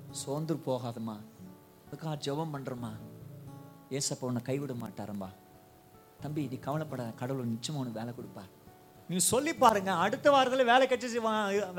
சோர்ந்து 0.09 0.53
போகாதம்மா. 0.53 1.17
அதுக்காக 1.85 2.17
ஜெபம் 2.27 2.53
பண்ணுறம்மா 2.55 2.91
ஏசப்பா 3.89 4.19
உன்னை 4.19 4.41
கைவிட 4.41 4.73
மாட்டாரம்பா. 4.73 5.29
தம்பி 6.23 6.43
நீ 6.51 6.57
கவலைப்படாத 6.67 7.11
கடவுள் 7.21 7.51
நிச்சயமா 7.55 7.79
உனக்கு 7.81 7.99
வேலை 8.01 8.11
கொடுப்பார். 8.19 8.51
நீ 9.09 9.17
சொல்லி 9.31 9.51
பாருங்க 9.63 9.91
அடுத்த 10.03 10.27
வாரத்தில் 10.35 10.69
வேலை 10.71 10.85
கட்சி 10.91 11.19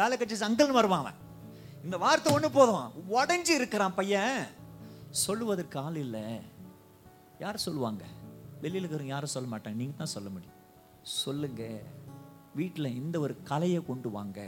வேலை 0.00 0.14
கட்சி 0.16 0.36
அங்கிள் 0.48 0.76
வருவான் 0.78 1.02
அவன். 1.04 1.18
இந்த 1.86 1.96
வார்த்தை 2.04 2.28
ஒன்று 2.36 2.48
போதும். 2.58 2.92
உடஞ்சி 3.18 3.52
இருக்கிறான் 3.60 3.96
பையன். 3.98 4.38
சொல்லுவதற்கு 5.24 5.78
ஆள் 5.84 5.98
இல்லை. 6.04 6.24
யார் 7.44 7.64
சொல்லுவாங்க? 7.66 8.04
வெளியில் 8.62 8.82
இருக்கிறவங்க 8.82 9.14
யாரும் 9.14 9.32
சொல்ல 9.34 9.48
மாட்டாங்க. 9.52 9.78
நீங்கள் 9.82 10.00
தான் 10.02 10.14
சொல்ல 10.14 10.28
முடியும். 10.34 10.54
சொல்லுங்க. 11.22 11.64
வீட்டில் 12.58 12.96
இந்த 13.00 13.16
ஒரு 13.24 13.34
கலையை 13.50 13.80
கொண்டு 13.90 14.08
வாங்க. 14.16 14.40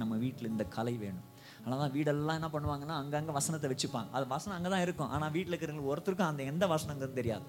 நம்ம 0.00 0.16
வீட்டில் 0.24 0.50
இந்த 0.52 0.64
கலை 0.76 0.94
வேணும். 1.04 1.26
ஆனால் 1.62 1.80
தான் 1.82 1.94
வீடெல்லாம் 1.96 2.38
என்ன 2.40 2.48
பண்ணுவாங்கன்னா 2.54 2.96
அங்கங்கே 3.02 3.34
வசனத்தை 3.38 3.68
வச்சுப்பாங்க. 3.72 4.10
அது 4.16 4.26
வசனம் 4.34 4.56
அங்கே 4.56 4.70
தான் 4.74 4.84
இருக்கும். 4.86 5.10
ஆனால் 5.14 5.32
வீட்டில் 5.36 5.54
இருக்கிறவங்களுக்கு 5.54 5.92
ஒருத்தருக்கும் 5.94 6.30
அந்த 6.32 6.42
எந்த 6.52 6.66
வசனங்கிறது 6.74 7.18
தெரியாது. 7.20 7.46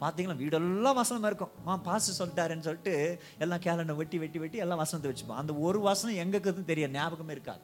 பார்த்தீங்களா 0.00 0.36
வீடெல்லாம் 0.36 0.94
வசனமாக 0.94 1.34
இருக்கும். 1.34 1.64
மா 1.64 1.80
பாசு 1.84 2.24
சொல்லிட்டாருன்னு 2.24 2.60
சொல்லிட்டு 2.60 3.22
எல்லாம் 3.38 3.58
கேலண்டர் 3.58 3.94
வெட்டி 3.94 4.18
வெட்டி 4.18 4.38
வெட்டி 4.38 4.56
எல்லாம் 4.58 4.78
வசனத்தை 4.78 5.14
வச்சுப்போம். 5.14 5.34
அந்த 5.34 5.54
ஒரு 5.54 5.80
வசனம் 5.80 6.16
எங்க 6.16 6.38
இருக்குதுன்னு 6.38 6.64
தெரியாது 6.64 6.92
ஞாபகமே 6.92 7.32
இருக்காது. 7.32 7.60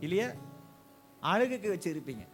இல்லையா? 0.00 0.30
அழகுக்கு 1.20 1.74
வச்சுருப்பீங்க. 1.74 2.28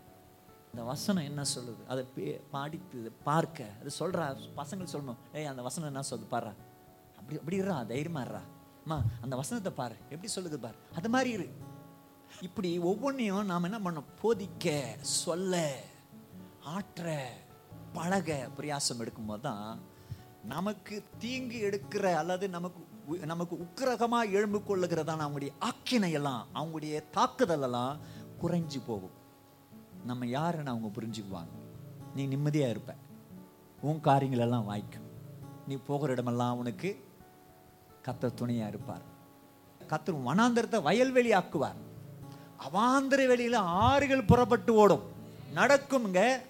இந்த 0.71 0.83
வசனம் 0.83 1.25
என்ன 1.25 1.43
சொல்லுது? 1.43 1.87
அதை 1.89 2.07
பே- 2.17 2.41
பாடித்து 2.51 3.13
பார்க்க. 3.25 3.65
அது 3.81 3.91
சொல்கிறா 3.99 4.39
பசங்களுக்கு 4.57 4.89
சொல்லணும். 4.93 5.17
ஏய் 5.33 5.47
அந்த 5.47 5.63
வசனம் 5.63 5.89
என்ன 5.89 6.07
சொல்லுது? 6.11 6.29
பாரு 6.29 6.53
அப்படி 7.17 7.39
அப்படி 7.39 7.61
இருறா 7.61 7.87
தைரியமா 7.87 8.25
அம்மா 8.83 9.03
அந்த 9.21 9.37
வசனத்தை 9.37 9.73
பாரு. 9.73 9.95
எப்படி 10.11 10.33
சொல்லுது 10.35 10.55
பாரு? 10.55 10.75
அது 10.95 11.09
மாதிரி 11.09 11.31
இரு. 11.31 11.51
இப்படி 12.41 12.79
ஒவ்வொன்றையும் 12.79 13.45
நாம் 13.45 13.63
என்ன 13.63 13.79
பண்ணோம் 13.79 14.05
போதிக்க 14.23 14.83
சொல்ல 15.01 15.81
ஆற்ற 16.63 17.33
பழக 17.93 18.49
பிரயாசம் 18.59 18.99
எடுக்கும்போது 18.99 19.41
தான் 19.41 19.81
நமக்கு 20.45 21.05
தீங்கு 21.19 21.59
எடுக்கிற 21.59 22.15
அல்லது 22.15 22.49
நமக்கு 22.49 22.87
உ- 23.07 23.25
நமக்கு 23.25 23.57
உக்கிரகமாக 23.57 24.31
எழும்பு 24.31 24.63
கொள்ளுகிறதான 24.69 25.21
அவங்களுடைய 25.21 25.53
ஆக்கினையெல்லாம் 25.61 26.45
அவங்களுடைய 26.55 27.03
தாக்குதலெல்லாம் 27.15 27.97
குறைஞ்சி 28.43 28.43
குறைஞ்சு 28.43 28.83
போகும். 28.87 29.11
நம்ம 30.05 30.27
யாருன்னு 30.27 30.71
அவங்க 30.71 31.01
புரிஞ்சுக்குவாங்க. 31.01 31.49
நீ 32.15 32.27
நிம்மதியாக 32.27 32.71
இருப்ப. 32.71 32.95
உன் 33.81 34.01
காரியங்களெல்லாம் 34.05 34.65
வாய்க்கும். 34.65 35.03
நீ 35.69 35.75
போகிற 35.75 36.13
இடமெல்லாம் 36.13 36.59
உனக்கு 36.59 37.05
கத்த 38.05 38.35
துணையாக 38.35 38.69
இருப்பார். 38.69 39.03
கத்தர் 39.89 40.23
வனாந்தரத்தை 40.27 40.83
வயல்வெளி 40.83 41.33
ஆக்குவார் 41.33 41.89
அவாந்திர 42.59 43.27
வெளியில் 43.27 43.53
ஆறுகள் 43.53 44.25
புறப்பட்டு 44.25 44.75
ஓடும். 44.75 45.03
நடக்கும்ங்க. 45.55 46.49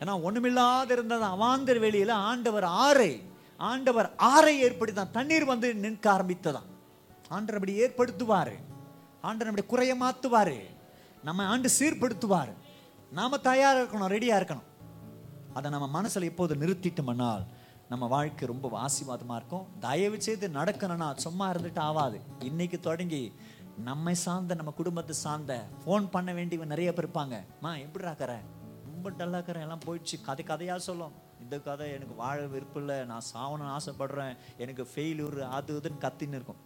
ஏன்னா 0.00 0.14
ஒண்ணுமில்லாத 0.26 0.90
இருந்தது 0.90 1.24
அவாந்தர் 1.24 1.80
வெளியில 1.84 2.10
ஆண்டவர் 2.10 2.64
ஆறை 2.64 3.12
ஆண்டவர் 3.56 4.08
ஆறை 4.34 4.54
ஏற்படுத்தான் 4.66 5.10
தண்ணீர் 5.10 5.44
வந்து 5.44 5.74
நிற்க 5.74 6.12
ஆரம்பித்ததான் 6.12 6.68
ஆண்டர் 7.30 7.58
அப்படி 7.58 7.72
ஏற்படுத்துவாரு. 7.82 8.56
ஆண்டர் 9.22 9.50
அப்படி 9.50 9.64
குறைய 9.66 9.94
மாத்துவாரு 9.94 10.58
நம்ம 11.22 11.46
ஆண்டு 11.46 11.68
சீர்படுத்துவார். 11.78 12.52
நாம 13.12 13.38
தயாராக 13.38 13.82
இருக்கணும் 13.82 14.12
ரெடியா 14.12 14.36
இருக்கணும். 14.40 14.66
அதை 15.54 15.70
நம்ம 15.70 16.02
மனசுல 16.02 16.24
எப்போது 16.24 16.54
நிறுத்திட்டோம்னால் 16.54 17.44
நம்ம 17.88 18.06
வாழ்க்கை 18.06 18.48
ரொம்ப 18.48 18.86
ஆசீர்வாதமா 18.86 19.34
இருக்கும். 19.34 19.66
தயவு 19.80 20.22
செய்து 20.22 20.48
நடக்கணும்னா 20.48 21.16
சும்மா 21.16 21.52
இருந்துட்டு 21.52 21.78
ஆகாது 21.78 22.20
இன்னைக்கு 22.38 22.80
தொடங்கி 22.80 23.32
நம்மை 23.84 24.14
சார்ந்த 24.14 24.54
நம்ம 24.54 24.70
குடும்பத்தை 24.70 25.16
சார்ந்த 25.16 25.64
ஃபோன் 25.84 26.06
பண்ண 26.10 26.32
வேண்டியவன் 26.32 26.68
நிறைய 26.68 26.92
பேர் 26.92 27.08
இருப்பாங்க. 27.08 27.36
மா 27.60 27.76
எப்படிடா 27.76 28.10
இருக்கிற? 28.12 28.40
ரொம்ப 28.98 29.24
டல்லா 29.24 29.32
இருக்கிறேன். 29.32 29.62
எல்லாம் 29.62 29.80
போயிடுச்சு. 29.86 30.20
கதை 30.24 30.44
கதையாக 30.44 30.80
சொல்லும். 30.80 31.12
இந்த 31.40 31.58
கதை 31.58 31.90
எனக்கு 31.90 32.14
வாழ 32.14 32.46
விருப்பம் 32.46 32.88
இல்லை. 32.88 33.04
நான் 33.04 33.28
சாவணும்னு 33.34 33.76
ஆசைப்படுறேன். 33.78 34.36
எனக்கு 34.58 34.88
ஃபெயிலூர் 34.94 35.48
அது 35.48 35.80
இதுன்னு 35.80 36.04
கத்தின்னு 36.04 36.36
இருக்கும். 36.38 36.60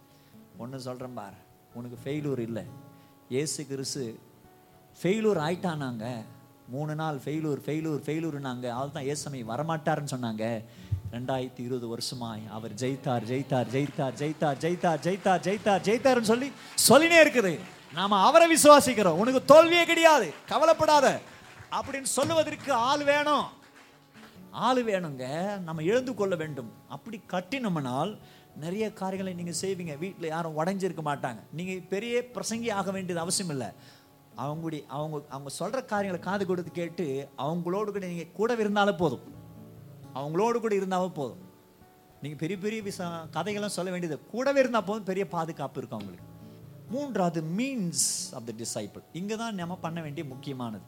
ஒன்று 0.57 0.79
சொல்கிறேன் 0.79 1.13
பார். 1.13 1.33
உனக்கு 1.73 1.97
ஃபெயிலூர் 2.03 2.39
இல்லை. 2.39 2.63
ஏசு 3.29 3.63
கிறிசு 3.63 4.19
ஃபெயிலூர் 5.01 5.39
ஆயிட்டானாங்க. 5.47 6.25
மூணு 6.67 6.95
நாள் 6.95 7.17
ஃபெயிலூர் 7.25 7.61
ஃபெயிலூர் 7.65 8.01
ஃபெயிலூர்னாங்க 8.05 8.69
அவள் 8.69 8.91
தான் 8.91 9.03
ஏசமை 9.03 9.43
வரமாட்டாருன்னு 9.43 10.13
சொன்னாங்க. 10.15 10.63
ரெண்டாயிரத்தி 11.11 11.59
இருபது 11.59 11.87
வருஷமாய் 11.87 12.41
அவர் 12.51 12.71
ஜெயித்தார் 12.71 13.25
ஜெயித்தார் 13.31 13.69
ஜெயித்தார் 13.73 14.13
ஜெயித்தார் 14.21 14.57
ஜெயித்தார் 14.63 14.99
ஜெயித்தார் 15.07 15.41
ஜெயித்தார் 15.47 15.85
ஜெயித்தார்னு 15.87 16.29
சொல்லி 16.31 16.51
சொல்லினே 16.89 17.19
இருக்குது. 17.25 17.59
நாம் 17.93 18.11
அவரை 18.11 18.47
விசுவாசிக்கிறோம். 18.55 19.21
உனக்கு 19.23 19.45
தோல்வியே 19.45 19.85
கிடையாது. 19.85 20.33
கவலைப்படாத. 20.47 21.19
அப்படின்னு 21.77 22.09
சொல்லுவதற்கு 22.17 22.71
ஆள் 22.87 23.03
வேணும். 23.11 23.45
ஆள் 24.65 24.81
வேணுங்க 24.89 25.25
நம்ம 25.67 25.83
எழுந்து 25.91 26.13
கொள்ள 26.19 26.33
வேண்டும். 26.41 26.71
அப்படி 26.95 27.17
கட்டினோம்னால் 27.33 28.11
நிறைய 28.63 28.85
காரியங்களை 28.99 29.31
நீங்கள் 29.37 29.61
செய்வீங்க. 29.61 29.93
வீட்டில் 30.03 30.33
யாரும் 30.33 30.57
உடைஞ்சிருக்க 30.59 31.03
மாட்டாங்க. 31.09 31.41
நீங்கள் 31.59 31.85
பெரிய 31.93 32.23
பிரசங்கி 32.35 32.69
ஆக 32.79 32.91
வேண்டியது 32.95 33.23
அவசியம் 33.23 33.53
இல்லை. 33.55 33.69
அவங்களுடைய 34.43 34.81
அவங்க 34.97 35.15
அவங்க 35.35 35.49
சொல்கிற 35.59 35.79
காரியங்களை 35.93 36.19
காது 36.27 36.43
கொடுத்து 36.45 36.71
கேட்டு 36.77 37.05
அவங்களோடு 37.45 37.89
கூட 37.95 38.05
நீங்கள் 38.13 38.31
கூட 38.39 38.53
இருந்தாலும் 38.63 39.01
போதும். 39.01 39.25
அவங்களோடு 40.19 40.57
கூட 40.65 40.73
இருந்தாலும் 40.81 41.17
போதும். 41.19 41.41
நீங்கள் 42.21 42.41
பெரிய 42.43 42.57
பெரிய 42.65 42.81
விசா 42.87 43.07
கதைகள்லாம் 43.37 43.77
சொல்ல 43.77 43.91
வேண்டியது 43.93 44.17
கூடவே 44.33 44.59
இருந்தால் 44.63 44.87
போதும். 44.89 45.09
பெரிய 45.11 45.25
பாதுகாப்பு 45.35 45.79
இருக்கும் 45.81 45.99
அவங்களுக்கு. 45.99 46.29
மூன்றாவது 46.93 47.41
மீன்ஸ் 47.59 48.07
ஆஃப் 48.37 48.47
த 48.49 48.53
டிசைபிள் 48.63 49.03
இங்கே 49.19 49.35
தான் 49.43 49.61
நம்ம 49.61 49.75
பண்ண 49.85 50.01
வேண்டிய 50.01 50.23
முக்கியமானது. 50.33 50.85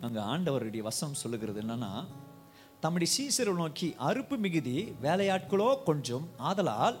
அங்கே 0.00 0.20
ஆண்டவருடைய 0.20 0.78
வசம் 0.78 1.14
சொல்லுகிறது 1.14 1.62
என்னன்னா 1.62 2.04
தம்முடைய 2.80 3.10
சீசரை 3.16 3.54
நோக்கி 3.54 3.94
அறுப்பு 3.98 4.36
மிகுதி 4.38 4.94
வேலையாட்களோ 5.02 5.82
கொஞ்சம் 5.82 6.28
ஆதலால் 6.36 6.98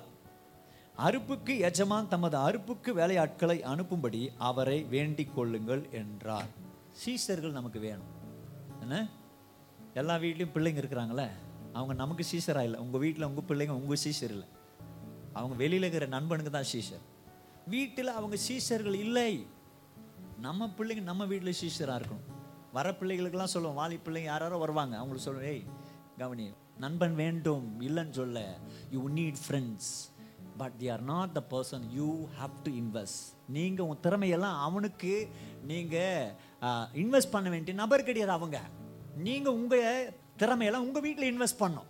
அறுப்புக்கு 0.98 1.58
எஜமான் 1.58 2.08
தமது 2.08 2.36
அறுப்புக்கு 2.36 2.90
வேலையாட்களை 2.96 3.56
அனுப்பும்படி 3.62 4.28
அவரை 4.38 4.82
வேண்டிக் 4.82 5.34
கொள்ளுங்கள் 5.34 5.88
என்றார். 5.90 6.50
சீசர்கள் 7.04 7.50
நமக்கு 7.50 7.80
வேணும். 7.80 8.10
என்ன? 8.80 9.08
எல்லா 9.94 10.16
வீட்லேயும் 10.16 10.54
பிள்ளைங்க 10.54 10.80
இருக்கிறாங்களே 10.82 11.28
அவங்க 11.72 11.94
நமக்கு 11.94 12.24
சீசராக 12.32 12.64
இல்லை. 12.64 12.80
உங்கள் 12.80 13.00
வீட்டில் 13.00 13.24
உங்கள் 13.24 13.48
பிள்ளைங்க 13.48 13.70
உங்கள் 13.70 14.02
சீசர் 14.04 14.34
இல்லை. 14.36 14.48
அவங்க 15.32 15.54
வெளியில் 15.54 15.82
இருக்கிற 15.82 16.06
நண்பனுக்கு 16.06 16.50
தான் 16.50 16.70
சீசர். 16.72 17.04
வீட்டில் 17.66 18.08
அவங்க 18.08 18.36
சீசர்கள் 18.48 18.94
இல்லை. 18.94 19.46
நம்ம 20.40 20.70
பிள்ளைங்க 20.78 21.02
நம்ம 21.02 21.24
வீட்டில் 21.24 21.58
சீசராக 21.60 22.00
இருக்கணும். 22.00 22.29
வர 22.76 22.88
பிள்ளைகளுக்கெல்லாம் 23.00 23.52
சொல்லுவோம் 23.54 23.78
வாலி 23.80 23.96
பிள்ளைங்க 24.06 24.30
யாரோ 24.32 24.58
வருவாங்க 24.64 24.94
அவங்களுக்கு 25.00 25.26
சொல்லுவோம் 25.28 25.50
ஏய் 25.54 25.64
கவனி 26.22 26.46
நண்பன் 26.84 27.16
வேண்டும் 27.22 27.66
இல்லைன்னு 27.88 28.16
சொல்ல. 28.20 28.38
You 28.94 29.00
need 29.18 29.40
friends 29.44 29.90
but 30.60 30.76
they 30.80 30.88
are 30.94 31.04
not 31.12 31.32
the 31.38 31.42
person 31.52 31.84
you 31.98 32.08
have 32.40 32.54
to 32.66 32.72
invest 32.82 33.22
நீங்கள் 33.56 33.86
உன் 33.90 34.02
திறமையெல்லாம் 34.06 34.58
அவனுக்கு 34.66 35.12
நீங்கள் 35.70 36.32
இன்வெஸ்ட் 37.02 37.34
பண்ண 37.34 37.48
வேண்டிய 37.54 37.74
நபர் 37.82 38.06
கிடையாது 38.08 38.34
அவங்க. 38.38 38.58
நீங்கள் 39.26 39.56
உங்கள் 39.60 40.12
திறமையெல்லாம் 40.42 40.86
உங்கள் 40.88 41.04
வீட்டில் 41.06 41.30
இன்வெஸ்ட் 41.32 41.60
பண்ணணும் 41.62 41.88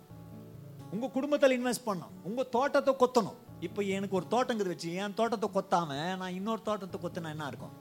உங்கள் 0.95 1.13
குடும்பத்தில் 1.15 1.57
இன்வெஸ்ட் 1.57 1.87
பண்ணும். 1.89 2.15
உங்கள் 2.29 2.49
தோட்டத்தை 2.55 2.93
கொத்தணும். 3.01 3.37
இப்போ 3.67 3.81
எனக்கு 3.95 4.17
ஒரு 4.19 4.27
தோட்டங்கிறது 4.33 4.73
வச்சு 4.73 4.91
என் 5.01 5.15
தோட்டத்தை 5.19 5.47
கொத்தாமல் 5.57 6.17
நான் 6.21 6.35
இன்னொரு 6.37 6.61
தோட்டத்தை 6.67 6.97
கொத்தினா 7.01 7.33
என்ன 7.35 7.47
இருக்கும் 7.51 7.75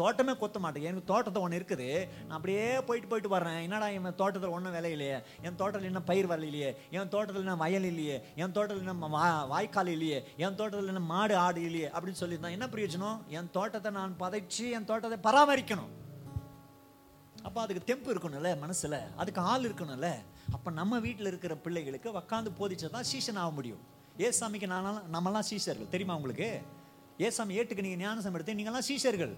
தோட்டமே 0.00 0.32
கொத்த 0.32 0.58
மாட்டேன் 0.58 0.82
எனக்கு 0.82 1.04
தோட்டத்தை 1.04 1.42
ஒன்று 1.42 1.58
இருக்குது. 1.58 2.08
நான் 2.26 2.36
அப்படியே 2.36 2.80
போயிட்டு 2.80 3.08
போயிட்டு 3.08 3.28
வர்றேன். 3.28 3.62
என்னடா 3.62 3.88
என் 3.88 4.14
தோட்டத்தில் 4.14 4.50
ஒன்றும் 4.50 4.74
விலையிலையே 4.74 5.22
என் 5.42 5.54
தோட்டத்தில் 5.54 5.84
என்ன 5.84 6.02
பயிர் 6.02 6.28
வரலையே 6.28 6.74
என் 6.90 7.08
தோட்டத்தில் 7.08 7.36
என்ன 7.36 7.56
வயல் 7.56 7.82
இல்லையே? 7.82 8.22
என் 8.36 8.52
தோட்டத்தில் 8.52 8.86
என்ன 8.86 9.06
வா- 9.06 9.48
வாய்க்கால் 9.48 9.86
இல்லையே? 9.86 10.24
என் 10.36 10.54
தோட்டத்தில் 10.54 10.86
என்ன 10.86 11.00
மாடு 11.00 11.36
ஆடு 11.36 11.62
இல்லையே? 11.62 11.86
அப்படின்னு 11.86 12.14
சொல்லியிருந்தா 12.20 12.50
என்ன 12.50 12.66
பிரயோஜனம்? 12.66 13.26
என் 13.26 13.50
தோட்டத்தை 13.50 13.92
நான் 13.92 14.14
பதைச்சு 14.20 14.70
என் 14.70 14.84
தோட்டத்தை 14.84 15.32
பராமரிக்கணும். 15.32 15.88
அப்போ 17.42 17.60
அதுக்கு 17.60 17.84
தெம்பு 17.84 18.14
இருக்கணும்ல 18.14 18.58
மனசில். 18.58 19.02
அதுக்கு 19.16 19.40
ஆள் 19.40 19.62
இருக்கணும்ல. 19.62 20.10
அப்போ 20.52 20.70
நம்ம 20.70 20.98
வீட்டில் 20.98 21.26
இருக்கிற 21.26 21.56
பிள்ளைகளுக்கு 21.56 22.10
உக்காந்து 22.10 22.46
போதிச்சா 22.58 22.90
தான் 22.90 23.02
சீசன் 23.02 23.36
ஆக 23.36 23.50
முடியும். 23.50 23.78
ஏசாமிக்கு 24.18 24.66
நானெல்லாம் 24.66 25.02
நம்மலாம் 25.12 25.42
சீசர்கள். 25.50 25.88
தெரியுமா 25.88 26.14
உங்களுக்கு? 26.14 26.62
ஏசாமி 27.18 27.50
ஏட்டுக்கு 27.50 27.80
நீங்கள் 27.80 27.96
ஞானசம் 27.96 28.34
எடுத்து 28.34 28.52
நீங்களாம் 28.52 28.82
சீசர்கள். 28.88 29.36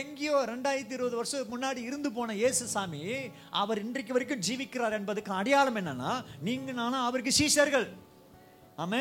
எங்கேயோ 0.00 0.36
ரெண்டாயிரத்தி 0.50 0.94
இருபது 0.96 1.16
வருஷத்துக்கு 1.18 1.52
முன்னாடி 1.54 1.80
இருந்து 1.88 2.08
போன 2.16 2.34
இயேசு 2.40 2.64
சாமி 2.72 3.00
அவர் 3.60 3.80
இன்றைக்கு 3.82 4.14
வரைக்கும் 4.16 4.42
ஜீவிக்கிறார் 4.46 4.96
என்பதுக்கு 4.98 5.32
அடையாளம் 5.40 5.78
என்னன்னா 5.80 6.12
நீங்க 6.46 6.72
நானும் 6.80 7.04
அவருக்கு 7.08 7.32
சீஷர்கள். 7.40 7.86
ஆமே 8.84 9.00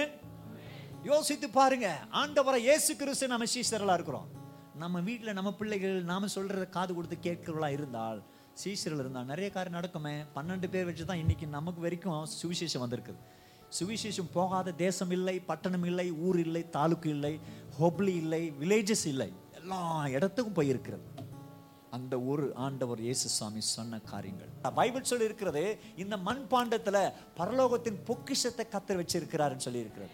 யோசித்து 1.11 1.47
பாருங்க 1.59 1.87
ஆண்டவரை 2.21 2.59
இயேசு 2.67 2.91
கிறிஸ்து 2.99 3.31
நம்ம 3.33 3.47
சீஷர்களா 3.53 3.95
இருக்கிறோம். 3.97 4.27
நம்ம 4.83 5.01
வீட்டில் 5.07 5.37
நம்ம 5.37 5.51
பிள்ளைகள் 5.59 5.97
நாம 6.11 6.27
சொல்றத 6.35 6.65
காது 6.75 6.91
கொடுத்து 6.97 7.17
கேட்கிறவளா 7.27 7.69
இருந்தால் 7.77 8.19
சீஷர்கள் 8.63 9.01
இருந்தால் 9.03 9.29
நிறைய 9.31 9.47
காரியம் 9.55 9.77
நடக்குமே. 9.79 10.15
பன்னெண்டு 10.35 10.69
பேர் 10.73 10.87
வச்சு 10.89 11.05
தான் 11.11 11.21
இன்னைக்கு 11.23 11.47
நமக்கு 11.57 11.81
வரைக்கும் 11.85 12.27
சுவிசேஷம் 12.41 12.83
வந்திருக்குது. 12.85 13.19
சுவிசேஷம் 13.77 14.29
போகாத 14.37 14.73
தேசம் 14.83 15.13
இல்லை 15.17 15.35
பட்டணம் 15.49 15.87
இல்லை 15.91 16.07
ஊர் 16.27 16.39
இல்லை 16.45 16.63
தாலுக்கு 16.77 17.09
இல்லை 17.15 17.33
ஹொப்லி 17.79 18.13
இல்லை 18.23 18.41
வில்லேஜஸ் 18.61 19.05
இல்லை. 19.13 19.29
எல்லா 19.65 20.07
இடத்துக்கும் 20.07 20.65
போயிருக்கிறது. 20.65 21.33
அந்த 21.91 22.19
ஒரு 22.19 22.51
ஆண்டவர் 22.55 22.99
இயேசு 22.99 23.29
சாமி 23.29 23.61
சொன்ன 23.61 23.99
காரியங்கள். 23.99 24.47
பைபிள் 24.75 25.03
சொல்லி 25.03 25.23
இருக்கிறது 25.23 25.79
இந்த 25.95 26.17
மண்பாண்டத்துல 26.17 27.11
பரலோகத்தின் 27.37 28.03
பொக்கிஷத்தை 28.05 28.65
கத்தர் 28.71 28.99
வச்சிருக்கிறாருன்னு 28.99 29.57
சொல்லி 29.57 29.79
இருக்கிறது 29.79 30.13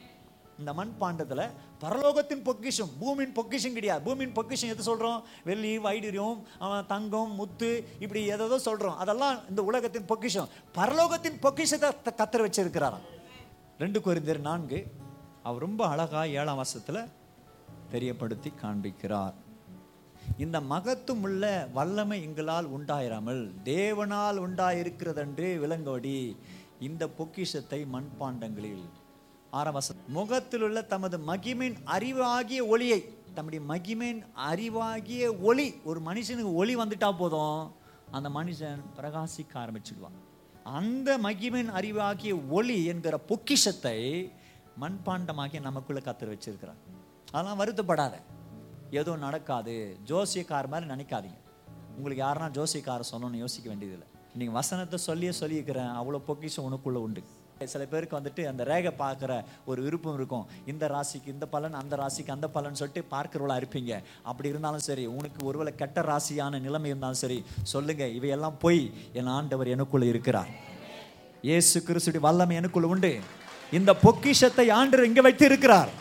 இந்த 0.60 0.74
மண்பாண்டத்துல 0.74 1.50
பரலோகத்தின் 1.81 2.43
பொக்கிஷம் 2.43 2.89
பூமியின் 3.00 3.31
பொக்கிஷம் 3.31 3.74
கிடையாது. 3.74 4.01
பூமியின் 4.01 4.31
பொக்கிஷம் 4.31 4.70
எது 4.70 4.96
சொல்றோம்? 4.96 5.22
வெள்ளி 5.43 5.79
வைடூரியம் 5.79 6.41
அவன் 6.60 6.86
தங்கம் 6.88 7.36
முத்து 7.36 7.88
இப்படி 8.00 8.25
எதோ 8.25 8.60
சொல்றோம். 8.65 8.96
அதெல்லாம் 8.96 9.50
இந்த 9.50 9.63
உலகத்தின் 9.63 10.05
பொக்கிஷம். 10.05 10.48
பரலோகத்தின் 10.74 11.39
பொக்கிஷத்தை 11.39 11.91
த- 12.01 12.13
கத்தர் 12.17 12.50
வச்சிருக்கிறாராம். 12.50 13.00
ரெண்டு 13.77 14.00
குறிந்தர் 14.00 14.39
நான்கு 14.39 14.88
அவர் 15.43 15.62
ரொம்ப 15.62 15.88
அழகா 15.88 16.24
ஏழாம் 16.24 16.63
வருஷத்துல 16.63 17.08
தெரியப்படுத்தி 17.93 18.51
காண்பிக்கிறார். 18.63 19.36
இந்த 20.43 20.57
மகத்தும் 20.71 21.24
உள்ள 21.27 21.43
வல்லமை 21.77 22.17
எங்களால் 22.27 22.67
உண்டாயிராமல் 22.77 23.41
தேவனால் 23.69 24.38
உண்டாயிருக்கிறதென்று 24.45 25.48
விலங்கோடி 25.63 26.17
இந்த 26.88 27.03
பொக்கிஷத்தை 27.17 27.79
மண்பாண்டங்களில். 27.95 28.86
ஆரம்பச 29.60 29.95
முகத்தில் 30.17 30.63
உள்ள 30.67 30.79
தமது 30.93 31.17
மகிமின் 31.31 31.77
அறிவாகிய 31.95 32.62
ஒளியை 32.74 33.00
தம்முடைய 33.36 33.62
மகிமின் 33.71 34.21
அறிவாகிய 34.51 35.24
ஒளி 35.50 35.67
ஒரு 35.89 36.00
மனுஷனுக்கு 36.07 36.53
ஒளி 36.62 36.74
வந்துட்டா 36.81 37.10
போதும். 37.21 37.62
அந்த 38.17 38.29
மனுஷன் 38.38 38.81
பிரகாசிக்க 38.98 39.53
ஆரம்பிச்சிடுவான். 39.63 40.17
அந்த 40.79 41.10
மகிமின் 41.25 41.69
அறிவாகிய 41.79 42.33
ஒளி 42.57 42.77
என்கிற 42.93 43.17
பொக்கிஷத்தை 43.29 44.00
மண்பாண்டமாகிய 44.81 45.62
நமக்குள்ளே 45.67 46.01
கத்தர் 46.05 46.33
வச்சிருக்கிறார். 46.33 46.81
அதெல்லாம் 47.33 47.59
வருத்தப்படாத. 47.61 48.15
ஏதோ 49.00 49.11
நடக்காது. 49.25 49.75
ஜோசியக்கார 50.09 50.65
மாதிரி 50.71 50.88
நினைக்காதீங்க. 50.93 51.39
உங்களுக்கு 51.97 52.23
யாருன்னா 52.25 52.50
ஜோசியக்கார 52.57 53.01
சொல்லணும்னு 53.11 53.43
யோசிக்க 53.43 53.67
வேண்டியதில்லை. 53.71 54.07
நீங்கள் 54.39 54.57
வசனத்தை 54.57 54.97
சொல்லியே 55.09 55.31
சொல்லியிருக்கிறேன். 55.41 55.93
அவ்வளோ 56.00 56.19
பொக்கிஷம் 56.29 56.67
உனக்குள்ளே 56.69 57.00
உண்டு. 57.07 57.21
சில 57.71 57.83
பேருக்கு 57.91 58.17
வந்துட்டு 58.17 58.43
அந்த 58.50 58.61
ரேகை 58.69 58.91
பார்க்குற 59.01 59.31
ஒரு 59.71 59.79
விருப்பம் 59.85 60.15
இருக்கும். 60.19 60.45
இந்த 60.71 60.85
ராசிக்கு 60.93 61.29
இந்த 61.35 61.45
பலன் 61.55 61.75
அந்த 61.81 61.95
ராசிக்கு 62.01 62.31
அந்த 62.35 62.47
பலன் 62.56 62.79
சொல்லிட்டு 62.79 63.01
பார்க்கிறவளா 63.13 63.56
இருப்பீங்க 63.62 63.91
அப்படி 64.29 64.51
இருந்தாலும் 64.53 64.86
சரி 64.88 65.03
உனக்கு 65.17 65.39
ஒருவேளை 65.49 65.73
கெட்ட 65.82 66.01
ராசியான 66.12 66.62
நிலைமை 66.65 66.89
இருந்தாலும் 66.91 67.21
சரி 67.23 67.38
சொல்லுங்க. 67.73 68.06
இவையெல்லாம் 68.17 68.58
போய் 68.63 68.82
என் 69.21 69.32
ஆண்டவர் 69.38 69.73
எனக்குள்ளே 69.75 70.08
இருக்கிறார். 70.13 70.51
ஏசு 71.58 71.79
கிறிஸ்துடைய 71.89 72.23
வல்லமை 72.27 72.56
எனக்குள்ள 72.62 72.89
உண்டு. 72.95 73.13
இந்த 73.79 73.91
பொக்கிஷத்தை 74.06 74.67
ஆண்டு 74.79 75.06
இங்கே 75.10 75.25
வைத்து 75.27 75.45
இருக்கிறார் 75.51 75.91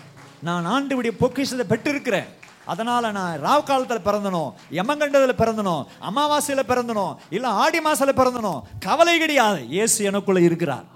நான் 0.42 0.68
ஆண்டுவிடைய 0.74 1.12
பொக்கிஷத்தை 1.22 1.66
பெற்றிருக்கிறேன். 1.72 2.28
அதனால் 2.64 3.12
நான் 3.12 3.40
ராவ் 3.46 3.68
காலத்தில் 3.68 4.06
பிறந்தனோ 4.08 4.52
யமங்கண்டத்தில் 4.78 5.40
பிறந்தனோ 5.42 5.86
அமாவாசையில் 6.08 6.68
பிறந்தனோ 6.68 7.16
இல்லை 7.30 7.50
ஆடி 7.50 7.80
மாசத்தில் 7.80 8.20
பிறந்தனோ 8.20 8.54
கவலை 8.80 9.18
கிடையாது. 9.18 9.60
இயேசு 9.68 10.04
எனக்குள்ள 10.04 10.40
இருக்கிறார். 10.40 10.86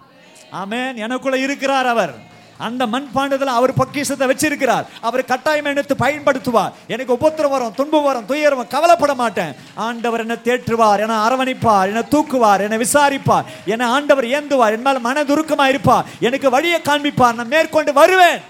ஆமேன். 0.52 0.94
எனக்குள்ள 0.94 1.36
இருக்கிறார் 1.38 1.86
அவர். 1.86 2.14
அந்த 2.58 2.86
மண்பாண்டத்தில் 2.86 3.56
அவர் 3.58 3.72
பொக்கிஷத்தை 3.74 4.26
வச்சிருக்கிறார். 4.28 4.84
அவர் 5.00 5.24
கட்டாயம் 5.24 5.64
எடுத்து 5.64 5.94
பயன்படுத்துவார். 5.94 6.72
எனக்கு 6.86 7.16
உபத்திரம் 7.18 7.54
வரும் 7.54 7.74
துன்பம் 7.74 8.06
வரும் 8.08 8.26
துயரம் 8.26 8.72
கவலைப்பட 8.74 9.14
மாட்டேன். 9.14 9.54
ஆண்டவர் 9.74 10.20
என்னை 10.20 10.36
தேற்றுவார் 10.44 11.02
என 11.06 11.18
அரவணைப்பார் 11.28 11.90
என 11.92 12.04
தூக்குவார் 12.14 12.60
என 12.60 12.76
விசாரிப்பார் 12.76 13.44
என 13.64 13.88
ஆண்டவர் 13.88 14.24
ஏந்துவார் 14.24 14.76
என் 14.78 14.86
மேல 14.88 14.98
மனதுருக்கமாக 15.08 15.68
இருப்பார். 15.68 16.06
எனக்கு 16.20 16.50
வழியை 16.50 16.80
காண்பிப்பார். 16.80 17.34
நான் 17.34 17.54
மேற்கொண்டு 17.56 17.92
வருவேன். 17.92 18.40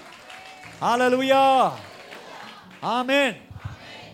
ஹalleluya 0.81 1.71
ஆமேன் 2.81 3.35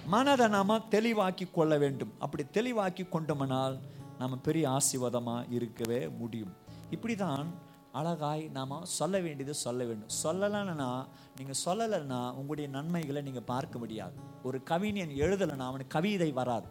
மனதை 0.06 0.48
நாம் 0.48 0.70
தெளிவாக்கி 0.90 1.52
கொள்ள 1.52 1.78
வேண்டும். 1.78 2.12
அப்படி 2.20 2.44
தெளிவாக்கி 2.58 3.04
கொண்டோம்னால் 3.06 3.80
நம்ம 4.18 4.36
பெரிய 4.36 4.70
ஆசீர்வாதமாக 4.70 5.48
இருக்கவே 5.50 6.08
முடியும். 6.08 6.54
இப்படி 6.90 7.16
தான் 7.16 7.48
அழகாய் 7.92 8.44
நாம 8.58 8.80
சொல்ல 8.84 9.20
வேண்டியது 9.20 9.54
சொல்ல 9.54 9.84
வேண்டும். 9.84 10.12
சொல்லலைன்னா 10.24 10.90
நீங்கள் 11.38 11.62
சொல்லலைன்னா 11.66 12.32
உங்களுடைய 12.32 12.70
நன்மைகளை 12.70 13.22
நீங்கள் 13.22 13.48
பார்க்க 13.54 13.80
முடியாது. 13.80 14.14
ஒரு 14.44 14.64
கவிஞன் 14.64 15.18
எழுதலைன்னா 15.24 15.68
அவனுக்கு 15.72 15.96
கவிதை 15.98 16.32
வராது. 16.32 16.70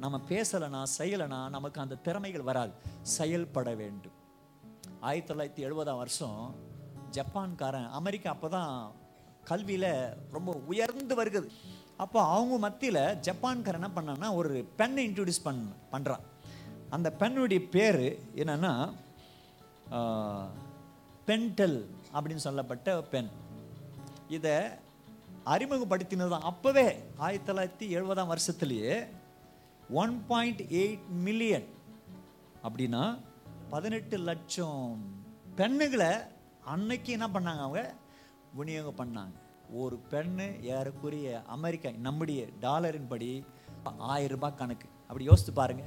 நம்ம 0.00 0.20
பேசலைன்னா 0.28 0.82
செய்யலைனா 0.98 1.48
நமக்கு 1.48 1.80
அந்த 1.80 1.94
திறமைகள் 1.94 2.48
வராது. 2.50 2.72
செயல்பட 3.02 3.74
வேண்டும். 3.74 4.16
ஆயிரத்தி 5.00 5.34
தொள்ளாயிரத்தி 5.34 5.66
எழுபதாம் 5.68 5.96
வருஷம் 5.96 6.66
ஜப்பான்காரன் 7.10 7.90
அமெரிக்கா 7.90 8.30
அப்போ 8.30 8.48
தான் 8.48 8.92
கல்வியில் 9.50 9.90
ரொம்ப 10.36 10.50
உயர்ந்து 10.72 11.14
வருகிறது. 11.20 11.48
அப்போ 12.04 12.18
அவங்க 12.34 12.56
மத்தியில் 12.64 13.02
ஜப்பான்கார் 13.26 13.78
என்ன 13.78 13.90
பண்ணான்னா 13.96 14.28
ஒரு 14.40 14.52
பெண்ணை 14.80 15.02
இன்ட்ரடியூஸ் 15.08 15.46
பண் 15.46 15.62
பண்ணுறான் 15.92 16.24
அந்த 16.96 17.08
பெண்ணுடைய 17.22 17.60
பேர் 17.76 18.04
என்னென்னா 18.42 18.72
பென்டெல் 21.28 21.78
அப்படின்னு 22.14 22.46
சொல்லப்பட்ட 22.48 22.88
பெண். 23.14 23.30
இதை 24.36 24.56
அறிமுகப்படுத்தினது 25.54 26.38
அப்போவே 26.50 26.86
ஆயிரத்தி 27.26 27.48
தொள்ளாயிரத்தி 27.48 27.86
எழுபதாம் 27.98 28.32
வருஷத்துலேயே 28.32 28.94
ஒன் 30.02 30.14
பாயிண்ட் 30.30 30.62
எயிட் 30.80 31.06
மில்லியன் 31.26 31.68
அப்படின்னா 32.66 33.02
பதினெட்டு 33.72 34.16
லட்சம் 34.28 34.82
பெண்ணுகளை 35.60 36.12
அன்னைக்கு 36.74 37.10
என்ன 37.16 37.26
பண்ணாங்க 37.34 37.62
அவங்க? 37.66 37.82
விநியோகம் 38.54 38.98
பண்ணாங்க. 39.00 39.32
ஒரு 39.72 40.02
பெண்ணு 40.10 40.46
ஏறக்குரிய 40.62 41.42
அமெரிக்கா 41.42 41.90
நம்முடைய 41.90 42.46
டாலரின் 42.60 43.08
படி 43.08 43.44
ஆயிரம் 43.98 44.34
ரூபாய் 44.34 44.54
கணக்கு. 44.54 44.88
அப்படி 45.00 45.24
யோசித்து 45.24 45.52
பாருங்க. 45.52 45.84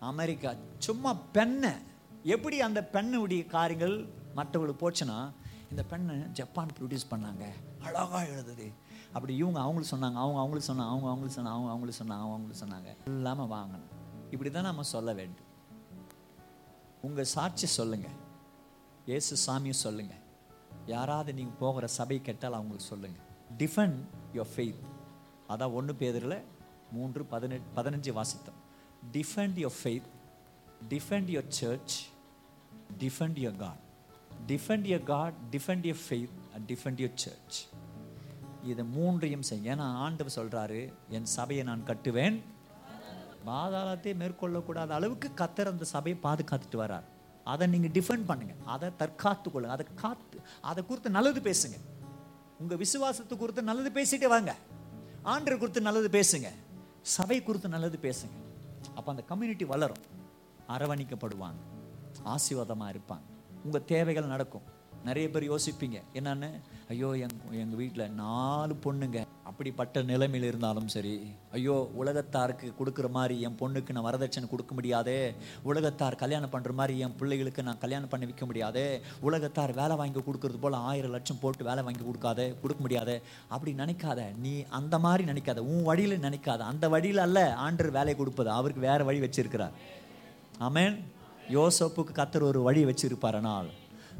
அமெரிக்கா 0.00 0.54
சும்மா 0.78 1.14
பெண்ணை 1.14 1.70
எப்படி 2.22 2.60
அந்த 2.60 2.84
பெண்ணுடைய 2.84 3.46
காரியங்கள் 3.46 4.08
மற்றவங்களுக்கு 4.36 4.82
போச்சுன்னா 4.84 5.32
இந்த 5.70 5.82
பெண்ணை 5.82 6.16
ஜப்பான் 6.16 6.68
ப்ரொடியூஸ் 6.80 7.10
பண்ணாங்க. 7.10 7.44
அழகா 7.82 8.20
எழுதுது. 8.20 8.72
அப்படி 9.12 9.36
இவங்க 9.36 9.60
அவங்களுக்கு 9.60 9.96
சொன்னாங்க 9.96 10.18
அவங்க 10.24 10.38
அவங்களுக்கு 10.38 10.72
சொன்னாங்க 10.72 10.92
அவங்க 10.92 11.08
அவங்களுக்கு 11.08 11.42
சொன்னாங்க 11.42 11.54
அவங்க 11.56 11.70
அவங்களுக்கு 11.70 12.04
சொன்னாங்க 12.04 12.18
அவங்க 12.18 12.34
அவங்களுக்கு 12.34 12.62
சொன்னாங்க. 12.64 12.96
இல்லாமல் 13.04 13.46
வாங்கணும். 13.46 13.88
இப்படி 14.30 14.50
தான் 14.50 14.62
நம்ம 14.62 14.82
சொல்ல 14.82 15.12
வேண்டும். 15.12 15.46
உங்கள் 17.00 17.24
சாட்சி 17.24 17.66
சொல்லுங்கள் 17.66 18.18
இயேசு 19.04 19.36
சாமியும் 19.46 19.82
சொல்லுங்கள் 19.86 20.22
யாராவது 20.86 21.34
நீங்கள் 21.34 21.58
போகிற 21.58 21.86
சபை 21.86 22.20
கெட்டால் 22.24 22.58
அவங்களுக்கு 22.58 22.84
சொல்லுங்கள் 22.84 23.22
டிஃபெண்ட் 23.58 24.00
யோர் 24.34 24.46
ஃபெய்த் 24.56 24.82
அதான் 25.48 25.72
ஒன்று 25.72 25.94
பேரில் 25.94 26.42
மூன்று 26.92 27.24
பதினெட்டு 27.24 27.82
பதினஞ்சு 27.82 28.16
வாசித்தோம். 28.18 28.60
Defend 29.12 29.56
your 29.64 29.76
faith 29.84 30.08
defend 30.88 31.30
your 31.36 31.48
church 31.48 32.06
defend 32.98 33.38
your 33.38 33.56
God 33.56 33.82
defend 34.46 34.86
your 34.92 35.02
God 35.02 35.32
defend 35.50 35.86
your 35.90 36.02
faith 36.08 36.36
and 36.54 36.72
defend 36.72 37.00
your 37.00 37.14
church 37.14 37.66
இதை 38.64 38.84
மூன்றையும் 38.84 39.42
செய்ய. 39.42 39.74
ஏன்னா 39.74 39.78
ஆண்டவர் 39.78 40.32
சொல்கிறாரு 40.36 40.92
என் 41.08 41.24
சபையை 41.24 41.64
நான் 41.64 41.82
கட்டுவேன். 41.86 42.40
பாதாளத்தை 43.44 44.12
மேற்கொள்ளக்கூடாத 44.14 44.88
அளவுக்கு 44.88 45.30
கத்தர் 45.36 45.70
அந்த 45.70 45.84
சபையை 45.84 46.22
பாதுகாத்துட்டு 46.22 46.76
வரார் 46.76 47.08
அதை 47.44 47.66
நீங்கள் 47.66 48.02
டிஃபெண்ட் 48.02 48.30
பண்ணுங்கள் 48.30 48.64
அதை 48.64 48.90
தற்காத்து 48.98 49.48
கொள்ளுங்க. 49.54 49.74
அதை 49.76 49.86
காத்து 49.94 50.40
அதை 50.60 50.86
குறித்து 50.86 51.10
நல்லது 51.10 51.40
பேசுங்க. 51.40 51.78
உங்கள் 52.58 52.76
விசுவாசத்தை 52.76 53.38
குறித்து 53.38 53.62
நல்லது 53.62 54.02
பேசிட்டு 54.02 54.28
வாங்க. 54.28 54.54
ஆண்டரை 55.24 55.58
குறித்து 55.58 55.80
நல்லது 55.80 56.08
பேசுங்க. 56.18 56.48
சபை 57.02 57.42
குறித்து 57.42 57.68
நல்லது 57.68 57.98
பேசுங்க. 58.02 58.36
அப்போ 58.94 59.10
அந்த 59.10 59.22
கம்யூனிட்டி 59.22 59.64
வளரும். 59.64 60.02
அரவணிக்கப்படுவாங்க. 60.68 61.60
ஆசீர்வாதமாக 62.24 62.92
இருப்பாங்க. 62.92 63.26
உங்கள் 63.64 63.84
தேவைகள் 63.84 64.26
நடக்கும். 64.26 64.62
நிறைய 65.04 65.30
பேர் 65.30 65.50
யோசிப்பீங்க. 65.50 66.02
என்னன்னு? 66.14 66.60
ஐயோ 66.88 67.16
எங் 67.16 67.40
எங்கள் 67.50 67.76
வீட்டில் 67.76 68.10
நாலு 68.10 68.74
பொண்ணுங்க. 68.74 69.23
அப்படிப்பட்ட 69.54 70.02
நிலைமையில் 70.12 70.48
இருந்தாலும் 70.50 70.88
சரி 70.94 71.16
ஐயோ 71.56 71.74
உலகத்தாருக்கு 72.02 72.68
கொடுக்குற 72.78 73.08
மாதிரி 73.16 73.34
என் 73.46 73.58
பொண்ணுக்கு 73.60 73.94
நான் 73.96 74.06
வரதட்சணை 74.08 74.46
கொடுக்க 74.52 74.72
முடியாதே 74.78 75.20
உலகத்தார் 75.70 76.20
கல்யாணம் 76.22 76.52
பண்ணுற 76.54 76.72
மாதிரி 76.80 76.94
என் 77.04 77.16
பிள்ளைகளுக்கு 77.20 77.66
நான் 77.68 77.82
கல்யாணம் 77.84 78.10
பண்ணி 78.12 78.28
வைக்க 78.30 78.44
முடியாதே 78.50 78.86
உலகத்தார் 79.28 79.72
வேலை 79.80 79.96
வாங்கி 80.00 80.20
கொடுக்குறது 80.28 80.60
போல் 80.64 80.78
ஆயிரம் 80.90 81.14
லட்சம் 81.16 81.40
போட்டு 81.42 81.68
வேலை 81.70 81.82
வாங்கி 81.86 82.04
கொடுக்காதே 82.08 82.46
கொடுக்க 82.62 82.80
முடியாதே 82.86 83.16
அப்படி 83.54 83.72
நினைக்காத. 83.82 84.20
நீ 84.44 84.54
அந்த 84.78 84.98
மாதிரி 85.06 85.24
நினைக்காத. 85.30 85.62
உன் 85.72 85.86
வழியில் 85.90 86.24
நினைக்காத. 86.26 86.60
அந்த 86.72 86.88
வழியில் 86.94 87.24
அல்ல 87.26 87.38
ஆண்டர் 87.66 87.90
வேலை 87.98 88.14
கொடுப்பது. 88.16 88.50
அவருக்கு 88.58 88.86
வேறு 88.88 89.08
வழி 89.10 89.20
வச்சிருக்கிறார். 89.26 89.74
ஆமேன். 90.68 90.96
யோசப்புக்கு 91.56 92.12
கத்தர் 92.20 92.48
ஒரு 92.50 92.60
வழி 92.68 92.82
வச்சிருப்பாரனால் 92.90 93.70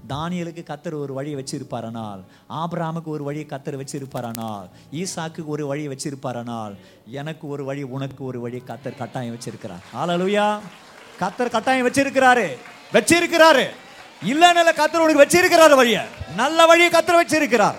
தானியலுக்கு 0.08 0.64
கத்தர் 0.64 1.00
ஒரு 1.00 1.12
வழி 1.12 1.34
வச்சிருப்பாரனால் 1.34 2.20
ஆபராமுக்கு 2.50 3.04
ஒரு 3.04 3.24
வழியை 3.24 3.46
கத்தர் 3.50 3.80
வச்சிருப்பாரனால் 3.80 4.68
ஈசாக்கு 4.92 5.44
ஒரு 5.44 5.66
வழி 5.66 5.88
வச்சிருப்பாரனால் 5.88 6.74
எனக்கு 7.06 7.48
ஒரு 7.48 7.64
வழி 7.64 7.82
உனக்கு 7.82 8.24
ஒரு 8.24 8.40
வழி 8.40 8.62
கத்தர் 8.66 8.96
கட்டாயம் 8.96 9.36
வச்சிருக்கிறார். 9.36 9.82
ஆலலுயா 9.94 10.58
கத்தர் 11.20 11.50
கட்டாயம் 11.50 11.88
வச்சிருக்கிறாரு. 11.88 12.56
வச்சிருக்கிறாரு. 12.92 13.68
இல்லைன்னு 14.24 14.72
கத்தர் 14.76 14.96
உனக்கு 14.96 15.24
வச்சிருக்கிறாரு 15.24 15.74
வழிய. 15.74 16.04
நல்ல 16.36 16.66
வழியை 16.66 16.90
கத்தர் 16.90 17.20
வச்சிருக்கிறார். 17.26 17.74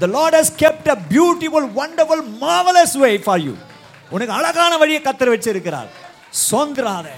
The 0.00 0.06
lord 0.06 0.34
has 0.34 0.46
kept 0.58 0.88
a 0.88 0.96
beautiful 1.10 1.68
wonderful 1.76 2.22
marvelous 2.40 2.96
way 3.00 3.22
for 3.22 3.38
you. 3.38 3.54
உனக்கு 4.10 4.32
அழகான 4.32 4.78
வழியை 4.78 5.02
கத்தர் 5.02 5.32
வச்சிருக்கிறார். 5.34 5.88
சொந்தராத 6.50 7.08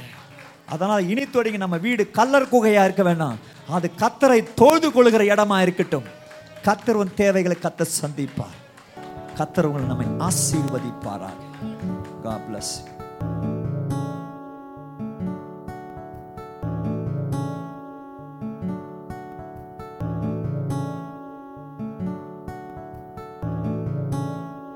அதனால் 0.67 1.09
இனி 1.09 1.31
தொடங்கி 1.31 1.59
நம்ம 1.59 1.77
வீடு 1.77 2.11
கல்லர் 2.11 2.49
குகையாக 2.53 2.85
இருக்க 2.85 3.03
வேண்டாம் 3.03 3.39
அது 3.69 3.91
கத்தரை 3.99 4.55
தொழுது 4.55 4.93
கொள்கிற 4.93 5.25
இடமா 5.25 5.63
இருக்கட்டும். 5.63 6.03
கத்தர் 6.65 6.91
உன் 6.91 7.15
தேவைகளை 7.15 7.59
கத்த 7.63 7.87
சந்திப்பார். 8.01 8.57
கத்தர் 9.37 9.63
உங்களை 9.63 9.87
நம்மை 9.87 10.07
ஆசீர்வதிப்பாராக. 10.07 11.33
God 12.25 12.41
bless 12.51 12.85
you. 12.85 12.94